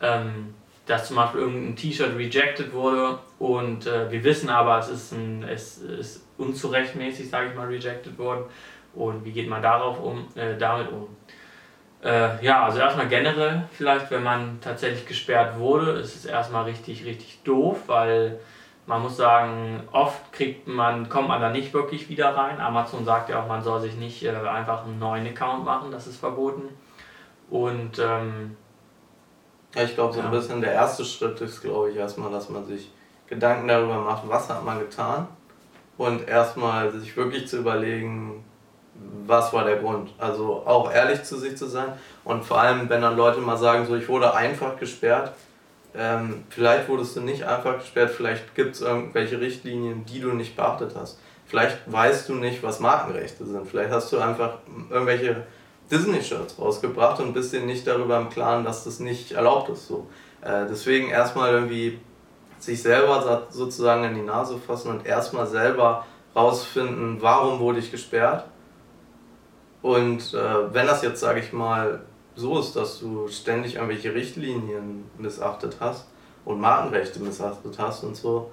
[0.00, 0.54] Ähm,
[0.86, 5.42] dass zum Beispiel irgendein T-Shirt rejected wurde und äh, wir wissen aber, es ist, ein,
[5.42, 8.44] es ist unzurechtmäßig, sage ich mal, rejected worden
[8.94, 11.08] und wie geht man darauf um, äh, damit um?
[12.02, 17.04] Äh, ja, also erstmal generell vielleicht, wenn man tatsächlich gesperrt wurde, ist es erstmal richtig,
[17.04, 18.38] richtig doof, weil
[18.86, 22.60] man muss sagen, oft kriegt man, kommt man da nicht wirklich wieder rein.
[22.60, 26.06] Amazon sagt ja auch, man soll sich nicht äh, einfach einen neuen Account machen, das
[26.06, 26.68] ist verboten.
[27.50, 28.56] Und ähm,
[29.74, 30.26] ja, ich glaube, so ja.
[30.26, 32.90] ein bisschen der erste Schritt ist, glaube ich, erstmal, dass man sich
[33.26, 35.26] Gedanken darüber macht, was hat man getan
[35.98, 38.44] und erstmal sich wirklich zu überlegen,
[39.26, 40.10] was war der Grund.
[40.18, 41.92] Also auch ehrlich zu sich zu sein
[42.24, 45.32] und vor allem, wenn dann Leute mal sagen, so ich wurde einfach gesperrt,
[45.94, 50.56] ähm, vielleicht wurdest du nicht einfach gesperrt, vielleicht gibt es irgendwelche Richtlinien, die du nicht
[50.56, 51.18] beachtet hast.
[51.46, 53.66] Vielleicht weißt du nicht, was Markenrechte sind.
[53.68, 54.58] Vielleicht hast du einfach
[54.90, 55.44] irgendwelche
[55.90, 59.86] Disney-Shirts rausgebracht und bist dir nicht darüber im Klaren, dass das nicht erlaubt ist.
[59.86, 60.08] So.
[60.42, 62.00] Äh, deswegen erstmal irgendwie
[62.58, 66.04] sich selber sozusagen in die Nase fassen und erstmal selber
[66.34, 68.44] rausfinden, warum wurde ich gesperrt
[69.86, 72.00] und äh, wenn das jetzt, sage ich mal,
[72.34, 76.08] so ist, dass du ständig irgendwelche Richtlinien missachtet hast
[76.44, 78.50] und Markenrechte missachtet hast und so,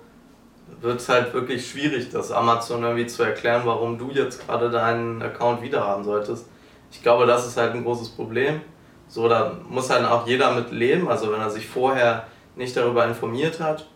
[0.79, 5.23] wird es halt wirklich schwierig, das Amazon irgendwie zu erklären, warum du jetzt gerade deinen
[5.23, 6.45] Account wieder haben solltest.
[6.91, 8.61] Ich glaube, das ist halt ein großes Problem.
[9.07, 11.09] So, da muss halt auch jeder mit leben.
[11.09, 13.87] Also wenn er sich vorher nicht darüber informiert hat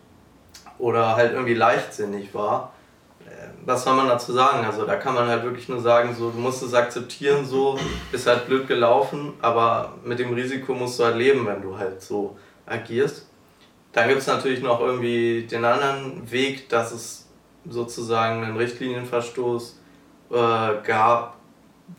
[0.80, 2.72] oder halt irgendwie leichtsinnig war,
[3.64, 4.64] was soll man dazu sagen?
[4.64, 7.78] Also da kann man halt wirklich nur sagen, so, du musst es akzeptieren, so,
[8.12, 12.00] ist halt blöd gelaufen, aber mit dem Risiko musst du halt leben, wenn du halt
[12.00, 13.26] so agierst.
[13.92, 17.28] Dann gibt es natürlich noch irgendwie den anderen Weg, dass es
[17.68, 19.78] sozusagen einen Richtlinienverstoß
[20.30, 20.34] äh,
[20.82, 21.36] gab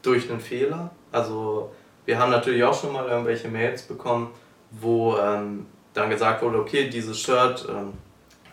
[0.02, 0.90] durch einen Fehler.
[1.12, 1.72] Also
[2.06, 4.32] wir haben natürlich auch schon mal irgendwelche Mails bekommen,
[4.72, 7.94] wo ähm, dann gesagt wurde, okay, dieses Shirt ähm,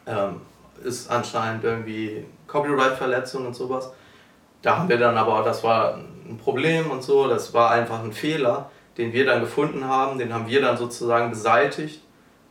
[0.06, 0.40] ähm,
[0.84, 3.92] ist anscheinend irgendwie Copyright-Verletzung und sowas.
[4.62, 8.12] Da haben wir dann aber, das war ein Problem und so, das war einfach ein
[8.12, 12.02] Fehler, den wir dann gefunden haben, den haben wir dann sozusagen beseitigt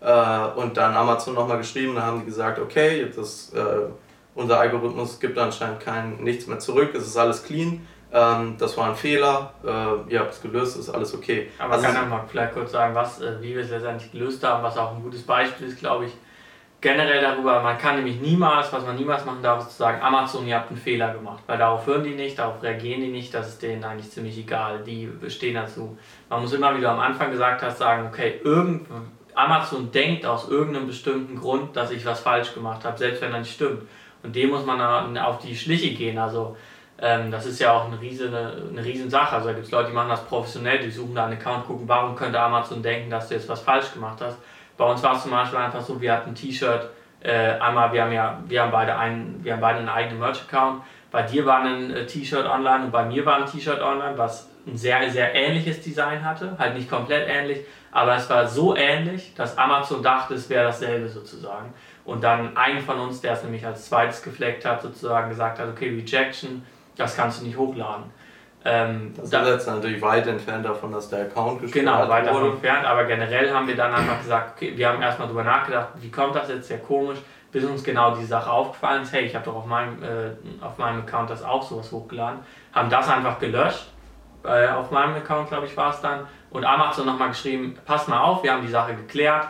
[0.01, 3.89] äh, und dann Amazon nochmal geschrieben, da haben die gesagt, okay, das, äh,
[4.36, 8.89] unser Algorithmus gibt anscheinend kein, nichts mehr zurück, es ist alles clean, ähm, das war
[8.89, 11.49] ein Fehler, äh, ihr habt es gelöst, ist alles okay.
[11.60, 14.63] Aber also kann man vielleicht kurz sagen, was, äh, wie wir es letztendlich gelöst haben,
[14.63, 16.13] was auch ein gutes Beispiel ist, glaube ich,
[16.86, 20.45] generell darüber, man kann nämlich niemals, was man niemals machen darf, ist zu sagen, Amazon,
[20.45, 23.48] ihr habt einen Fehler gemacht, weil darauf hören die nicht, darauf reagieren die nicht, das
[23.48, 25.98] ist denen eigentlich ziemlich egal, die stehen dazu.
[26.30, 28.88] Man muss immer, wie du am Anfang gesagt hast, sagen, okay, irgend,
[29.34, 33.39] Amazon denkt aus irgendeinem bestimmten Grund, dass ich was falsch gemacht habe, selbst wenn das
[33.39, 33.82] nicht stimmt.
[34.21, 36.56] Und dem muss man auf die Schliche gehen, also
[37.02, 39.38] ähm, das ist ja auch eine riesen, eine, riesen Sache.
[39.38, 41.88] Also da gibt es Leute, die machen das professionell, die suchen da einen Account, gucken,
[41.88, 44.38] warum könnte Amazon denken, dass du jetzt was falsch gemacht hast
[44.77, 46.89] bei uns war es zum Beispiel einfach so, wir hatten ein T-Shirt,
[47.21, 50.83] äh, einmal, wir haben ja, wir haben beide einen, wir haben beide einen eigenen Merch-Account.
[51.11, 54.49] Bei dir war ein äh, T-Shirt online und bei mir war ein T-Shirt online, was
[54.67, 56.55] ein sehr, sehr ähnliches Design hatte.
[56.57, 61.07] Halt nicht komplett ähnlich, aber es war so ähnlich, dass Amazon dachte, es wäre dasselbe
[61.07, 61.73] sozusagen.
[62.03, 65.67] Und dann ein von uns, der es nämlich als zweites gefleckt hat, sozusagen gesagt hat,
[65.67, 66.63] okay, Rejection,
[66.95, 68.05] das kannst du nicht hochladen.
[68.67, 72.51] Ähm, das ist jetzt natürlich weit entfernt davon, dass der Account gesperrt Genau, weit davon
[72.54, 76.10] entfernt, aber generell haben wir dann einfach gesagt, okay, wir haben erstmal darüber nachgedacht, wie
[76.10, 77.19] kommt das jetzt, sehr komisch,
[77.51, 80.80] bis uns genau die Sache aufgefallen ist, hey, ich habe doch auf meinem, äh, auf
[80.80, 82.39] meinem Account das auch sowas hochgeladen,
[82.73, 83.86] haben das einfach gelöscht,
[84.43, 88.19] äh, auf meinem Account glaube ich war es dann, und Amazon nochmal geschrieben, passt mal
[88.19, 89.47] auf, wir haben die Sache geklärt,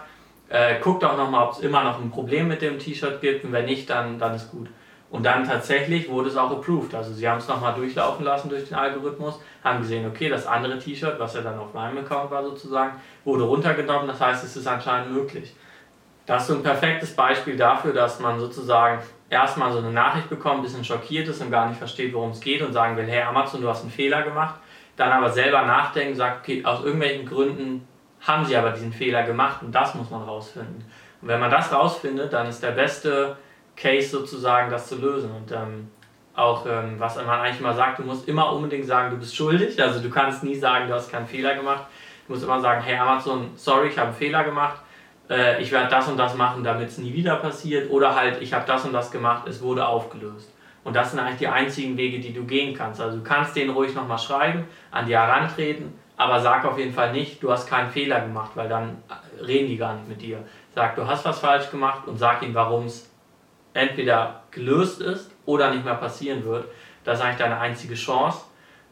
[0.49, 3.53] äh, guckt auch nochmal, ob es immer noch ein Problem mit dem T-Shirt gibt und
[3.53, 4.67] wenn nicht, dann, dann ist gut.
[5.15, 6.93] Und dann tatsächlich wurde es auch approved.
[6.93, 10.77] Also sie haben es nochmal durchlaufen lassen durch den Algorithmus, haben gesehen, okay, das andere
[10.77, 14.07] T-Shirt, was ja dann auf meinem Account war sozusagen, wurde runtergenommen.
[14.07, 15.55] Das heißt, es ist anscheinend möglich.
[16.25, 20.57] Das ist so ein perfektes Beispiel dafür, dass man sozusagen erstmal so eine Nachricht bekommt,
[20.57, 23.21] ein bisschen schockiert ist und gar nicht versteht, worum es geht und sagen will, hey
[23.21, 24.55] Amazon, du hast einen Fehler gemacht.
[24.97, 27.87] dann aber selber nachdenken, sagt, okay, aus irgendwelchen Gründen
[28.19, 30.83] haben sie aber diesen Fehler gemacht und das muss man rausfinden.
[31.21, 33.37] Und wenn man das rausfindet, dann ist der beste
[33.75, 35.31] Case sozusagen, das zu lösen.
[35.31, 35.89] Und ähm,
[36.35, 39.81] auch, ähm, was man eigentlich immer sagt, du musst immer unbedingt sagen, du bist schuldig.
[39.81, 41.85] Also du kannst nie sagen, du hast keinen Fehler gemacht.
[42.27, 44.81] Du musst immer sagen, hey Amazon, sorry, ich habe einen Fehler gemacht.
[45.29, 47.89] Äh, ich werde das und das machen, damit es nie wieder passiert.
[47.89, 50.51] Oder halt, ich habe das und das gemacht, es wurde aufgelöst.
[50.83, 53.01] Und das sind eigentlich die einzigen Wege, die du gehen kannst.
[53.01, 57.11] Also du kannst denen ruhig nochmal schreiben, an die herantreten, aber sag auf jeden Fall
[57.11, 58.97] nicht, du hast keinen Fehler gemacht, weil dann
[59.45, 60.43] reden die gar nicht mit dir.
[60.75, 63.09] Sag, du hast was falsch gemacht und sag ihnen, warum es
[63.75, 66.65] entweder gelöst ist oder nicht mehr passieren wird.
[67.03, 68.39] Das ist eigentlich deine einzige Chance.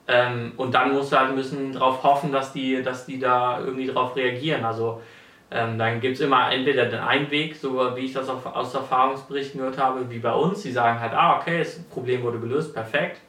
[0.07, 3.87] Ähm, und dann musst du halt müssen darauf hoffen, dass die, dass die da irgendwie
[3.87, 4.63] darauf reagieren.
[4.65, 5.01] Also
[5.49, 8.73] ähm, dann gibt es immer entweder den einen Weg, so wie ich das auch aus
[8.73, 10.61] Erfahrungsberichten gehört habe, wie bei uns.
[10.61, 13.21] Sie sagen halt, ah, okay, das Problem wurde gelöst, perfekt.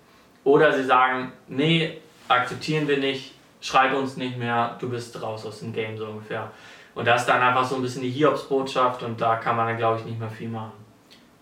[0.42, 5.60] Oder sie sagen, nee, akzeptieren wir nicht, schreib uns nicht mehr, du bist raus aus
[5.60, 6.50] dem Game so ungefähr.
[6.94, 9.76] Und das ist dann einfach so ein bisschen die Hiobsbotschaft und da kann man dann,
[9.76, 10.83] glaube ich, nicht mehr viel machen.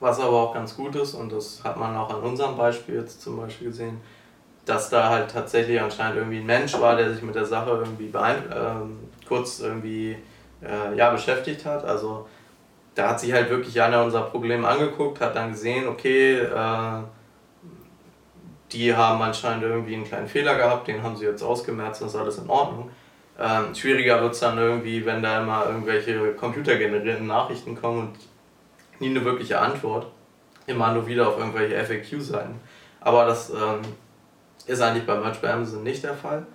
[0.03, 3.23] Was aber auch ganz gut ist, und das hat man auch an unserem Beispiel jetzt
[3.23, 4.01] zum Beispiel gesehen,
[4.65, 8.11] dass da halt tatsächlich anscheinend irgendwie ein Mensch war, der sich mit der Sache irgendwie
[8.13, 10.17] ähm, kurz irgendwie
[10.61, 11.85] äh, ja, beschäftigt hat.
[11.85, 12.27] Also
[12.97, 17.03] da hat sich halt wirklich einer unser Problem angeguckt, hat dann gesehen, okay, äh,
[18.73, 22.21] die haben anscheinend irgendwie einen kleinen Fehler gehabt, den haben sie jetzt ausgemerzt, das ist
[22.21, 22.91] alles in Ordnung.
[23.39, 28.32] Ähm, schwieriger wird es dann irgendwie, wenn da immer irgendwelche computergenerierten Nachrichten kommen und
[29.03, 30.07] nie eine wirkliche Antwort.
[30.67, 32.61] Immer nur wieder auf irgendwelche FAQ-Seiten.
[33.01, 33.81] Aber das ähm,
[34.67, 36.47] ist eigentlich bei Merch bei Amazon nicht der Fall.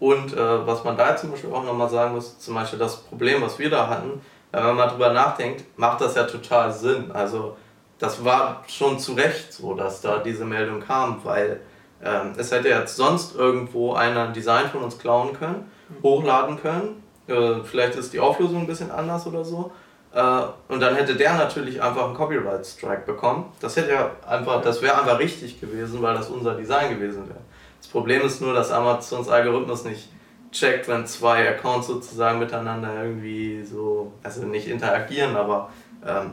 [0.00, 3.40] Und äh, was man da zum Beispiel auch nochmal sagen muss, zum Beispiel das Problem,
[3.40, 7.12] was wir da hatten, wenn man mal drüber nachdenkt, macht das ja total Sinn.
[7.12, 7.56] Also
[7.98, 11.60] das war schon zu Recht so, dass da diese Meldung kam, weil
[12.04, 15.70] ähm, es hätte jetzt sonst irgendwo einer ein Design von uns klauen können,
[16.02, 17.02] hochladen können.
[17.28, 19.70] Äh, vielleicht ist die Auflösung ein bisschen anders oder so.
[20.14, 23.52] Äh, und dann hätte der natürlich einfach einen Copyright Strike bekommen.
[23.60, 27.40] Das hätte ja einfach, das wäre einfach richtig gewesen, weil das unser Design gewesen wäre.
[27.80, 30.08] Das Problem ist nur, dass Amazons Algorithmus nicht
[30.52, 35.70] checkt, wenn zwei Accounts sozusagen miteinander irgendwie so, also nicht interagieren, aber
[36.06, 36.32] ähm,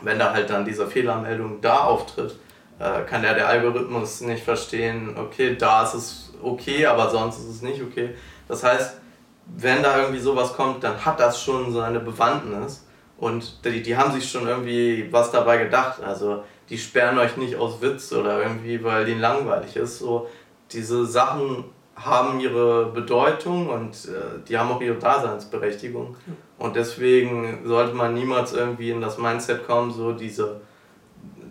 [0.00, 2.34] wenn da halt dann diese Fehlermeldung da auftritt,
[2.78, 7.48] äh, kann ja der Algorithmus nicht verstehen, okay, da ist es okay, aber sonst ist
[7.48, 8.14] es nicht okay.
[8.48, 8.96] Das heißt,
[9.46, 12.86] wenn da irgendwie sowas kommt, dann hat das schon seine Bewandtnis
[13.22, 16.02] und die, die haben sich schon irgendwie was dabei gedacht.
[16.02, 20.00] Also die sperren euch nicht aus Witz oder irgendwie, weil denen langweilig ist.
[20.00, 20.26] So,
[20.72, 26.16] diese Sachen haben ihre Bedeutung und äh, die haben auch ihre Daseinsberechtigung.
[26.58, 30.60] Und deswegen sollte man niemals irgendwie in das Mindset kommen, so diese,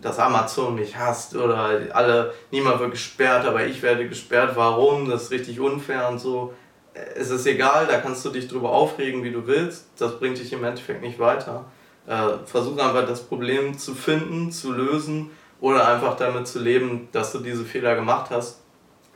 [0.02, 5.22] dass Amazon mich hasst oder alle, niemand wird gesperrt, aber ich werde gesperrt, warum, das
[5.22, 6.52] ist richtig unfair und so.
[6.94, 10.52] Es ist egal, da kannst du dich drüber aufregen, wie du willst, das bringt dich
[10.52, 11.64] im Endeffekt nicht weiter.
[12.06, 17.32] Äh, versuch einfach das Problem zu finden, zu lösen oder einfach damit zu leben, dass
[17.32, 18.60] du diese Fehler gemacht hast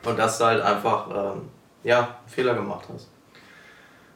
[0.05, 1.49] und dass du halt einfach ähm,
[1.83, 3.09] ja, Fehler gemacht hast.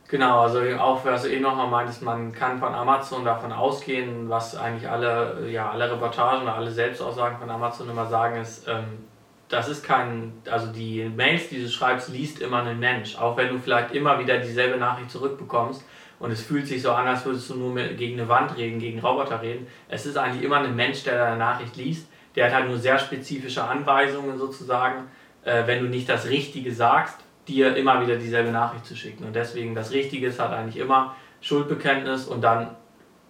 [0.07, 4.57] Genau, also auch was du eh nochmal meintest, man kann von Amazon davon ausgehen, was
[4.57, 9.05] eigentlich alle, ja, alle Reportagen oder alle Selbstaussagen von Amazon immer sagen, ist, ähm,
[9.51, 13.17] das ist kein, also die Mails, die du schreibst, liest immer ein Mensch.
[13.17, 15.83] Auch wenn du vielleicht immer wieder dieselbe Nachricht zurückbekommst
[16.19, 18.99] und es fühlt sich so an, als würdest du nur gegen eine Wand reden, gegen
[18.99, 19.67] Roboter reden.
[19.89, 22.07] Es ist eigentlich immer ein Mensch, der deine Nachricht liest.
[22.35, 25.07] Der hat halt nur sehr spezifische Anweisungen sozusagen
[25.43, 29.23] äh, wenn du nicht das Richtige sagst, dir immer wieder dieselbe Nachricht zu schicken.
[29.23, 32.75] Und deswegen das Richtige ist halt eigentlich immer Schuldbekenntnis und dann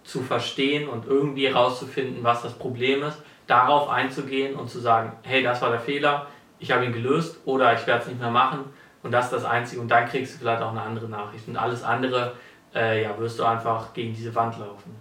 [0.04, 3.18] zu verstehen und irgendwie herauszufinden, was das Problem ist,
[3.52, 6.26] darauf einzugehen und zu sagen, hey, das war der Fehler,
[6.58, 8.64] ich habe ihn gelöst oder ich werde es nicht mehr machen
[9.02, 11.56] und das ist das Einzige und dann kriegst du vielleicht auch eine andere Nachricht und
[11.56, 12.32] alles andere,
[12.74, 14.96] äh, ja, wirst du einfach gegen diese Wand laufen.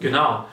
[0.00, 0.46] Genau.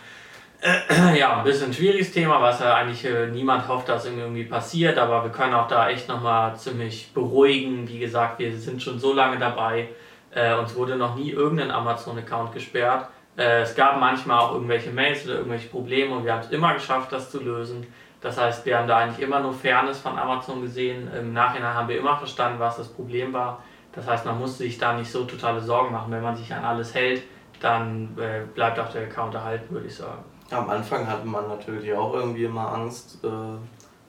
[1.17, 4.97] ja, ein bisschen ein schwieriges Thema, was ja eigentlich äh, niemand hofft, dass irgendwie passiert,
[4.97, 7.87] aber wir können auch da echt nochmal ziemlich beruhigen.
[7.87, 9.89] Wie gesagt, wir sind schon so lange dabei.
[10.31, 13.07] Äh, uns wurde noch nie irgendein Amazon-Account gesperrt.
[13.37, 16.73] Äh, es gab manchmal auch irgendwelche Mails oder irgendwelche Probleme und wir haben es immer
[16.73, 17.85] geschafft, das zu lösen.
[18.21, 21.09] Das heißt, wir haben da eigentlich immer nur Fairness von Amazon gesehen.
[21.13, 23.61] Im Nachhinein haben wir immer verstanden, was das Problem war.
[23.93, 26.11] Das heißt, man musste sich da nicht so totale Sorgen machen.
[26.11, 27.23] Wenn man sich an alles hält,
[27.61, 30.23] dann äh, bleibt auch der Account erhalten, würde ich sagen.
[30.51, 33.27] Am Anfang hatte man natürlich auch irgendwie immer Angst, äh,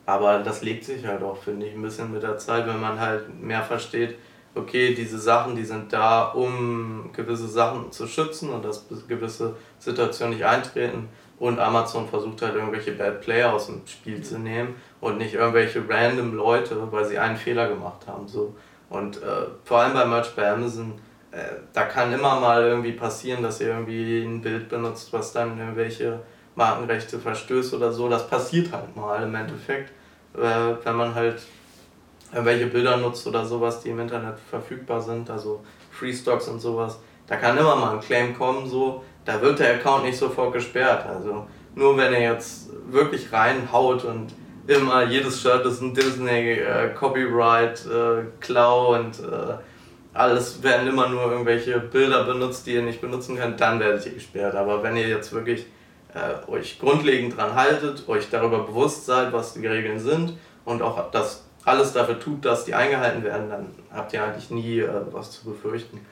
[0.05, 2.99] aber das legt sich halt auch, finde ich, ein bisschen mit der Zeit, wenn man
[2.99, 4.17] halt mehr versteht,
[4.57, 10.35] okay, diese Sachen, die sind da, um gewisse Sachen zu schützen und dass gewisse Situationen
[10.35, 15.17] nicht eintreten, Und Amazon versucht halt irgendwelche Bad Player aus dem Spiel zu nehmen und
[15.17, 18.27] nicht irgendwelche random Leute, weil sie einen Fehler gemacht haben.
[18.27, 18.55] So.
[18.89, 20.93] Und äh, vor allem bei Merch bei Amazon,
[21.31, 21.37] äh,
[21.73, 26.19] da kann immer mal irgendwie passieren, dass ihr irgendwie ein Bild benutzt, was dann irgendwelche
[26.55, 28.09] Markenrechte verstößt oder so.
[28.09, 29.91] Das passiert halt mal im Endeffekt,
[30.35, 31.43] äh, wenn man halt
[32.31, 36.99] irgendwelche Bilder nutzt oder sowas, die im Internet verfügbar sind, also Freestocks und sowas.
[37.27, 41.05] Da kann immer mal ein Claim kommen, so, da wird der Account nicht sofort gesperrt.
[41.05, 44.33] Also nur wenn er jetzt wirklich reinhaut und
[44.67, 49.55] immer jedes Shirt ist ein Disney äh, Copyright äh, Klau und äh,
[50.13, 54.13] alles werden immer nur irgendwelche Bilder benutzt, die ihr nicht benutzen könnt, dann werdet ihr
[54.13, 54.55] gesperrt.
[54.55, 55.67] Aber wenn ihr jetzt wirklich
[56.13, 60.33] äh, euch grundlegend dran haltet, euch darüber bewusst seid, was die Regeln sind
[60.65, 64.79] und auch das alles dafür tut, dass die eingehalten werden, dann habt ihr eigentlich nie
[64.79, 66.05] äh, was zu befürchten.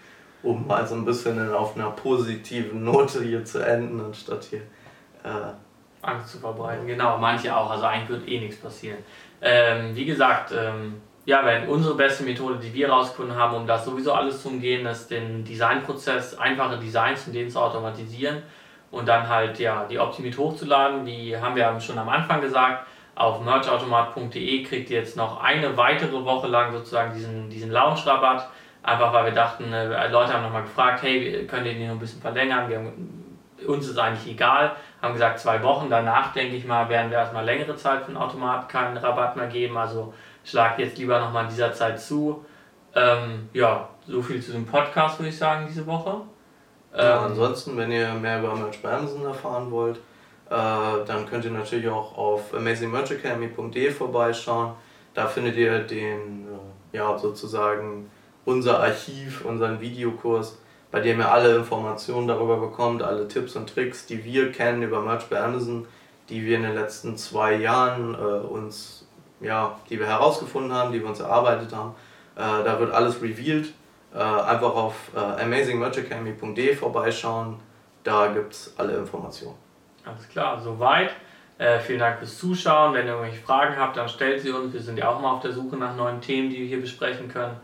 [0.43, 4.61] Um mal so ein bisschen auf einer positiven Note hier zu enden, anstatt hier
[5.23, 5.53] äh,
[6.01, 6.85] Angst zu verbreiten.
[6.85, 7.71] Genau, manche auch.
[7.71, 8.99] Also eigentlich wird eh nichts passieren.
[9.41, 13.85] Ähm, wie gesagt, ähm, ja, wenn unsere beste Methode, die wir rausgefunden haben, um das
[13.85, 18.43] sowieso alles zu umgehen, ist den Designprozess, einfache Designs und den zu automatisieren
[18.91, 21.05] und dann halt ja die Optimit hochzuladen.
[21.05, 22.85] Die haben wir schon am Anfang gesagt.
[23.15, 28.49] Auf merchautomat.de kriegt ihr jetzt noch eine weitere Woche lang sozusagen diesen, diesen Launch-Rabatt.
[28.83, 31.99] Einfach weil wir dachten, äh, Leute haben nochmal gefragt, hey, könnt ihr den noch ein
[31.99, 32.71] bisschen verlängern?
[32.71, 34.75] Haben, uns ist eigentlich egal.
[35.01, 35.89] Haben gesagt, zwei Wochen.
[35.89, 39.47] Danach, denke ich mal, werden wir erstmal längere Zeit für den Automat keinen Rabatt mehr
[39.47, 39.77] geben.
[39.77, 40.13] Also
[40.43, 42.45] schlag jetzt lieber nochmal in dieser Zeit zu.
[42.93, 46.21] Ähm, ja, so viel zu dem Podcast, würde ich sagen, diese Woche.
[46.95, 49.99] Ja, ähm, ansonsten, wenn ihr mehr über Merch Amazon erfahren wollt,
[50.49, 54.73] dann könnt ihr natürlich auch auf amazingmerchacademy.de vorbeischauen.
[55.15, 56.45] Da findet ihr den,
[56.91, 58.11] äh, ja, sozusagen
[58.43, 60.59] unser Archiv, unseren Videokurs,
[60.91, 65.01] bei dem ihr alle Informationen darüber bekommt, alle Tipps und Tricks, die wir kennen über
[65.01, 65.87] Merch bei Amazon,
[66.29, 69.07] die wir in den letzten zwei Jahren äh, uns,
[69.39, 71.95] ja, die wir herausgefunden haben, die wir uns erarbeitet haben.
[72.35, 73.73] Äh, da wird alles revealed
[74.13, 77.55] äh, einfach auf äh, amazingmerchacademy.de vorbeischauen.
[78.03, 79.64] Da gibt es alle Informationen.
[80.05, 81.11] Alles klar, soweit.
[81.57, 82.93] Äh, vielen Dank fürs Zuschauen.
[82.93, 84.73] Wenn ihr irgendwelche Fragen habt, dann stellt sie uns.
[84.73, 87.29] Wir sind ja auch mal auf der Suche nach neuen Themen, die wir hier besprechen
[87.29, 87.55] können.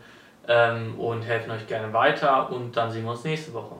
[0.48, 2.50] Ähm, und helfen euch gerne weiter.
[2.50, 3.76] Und dann sehen wir uns nächste Woche.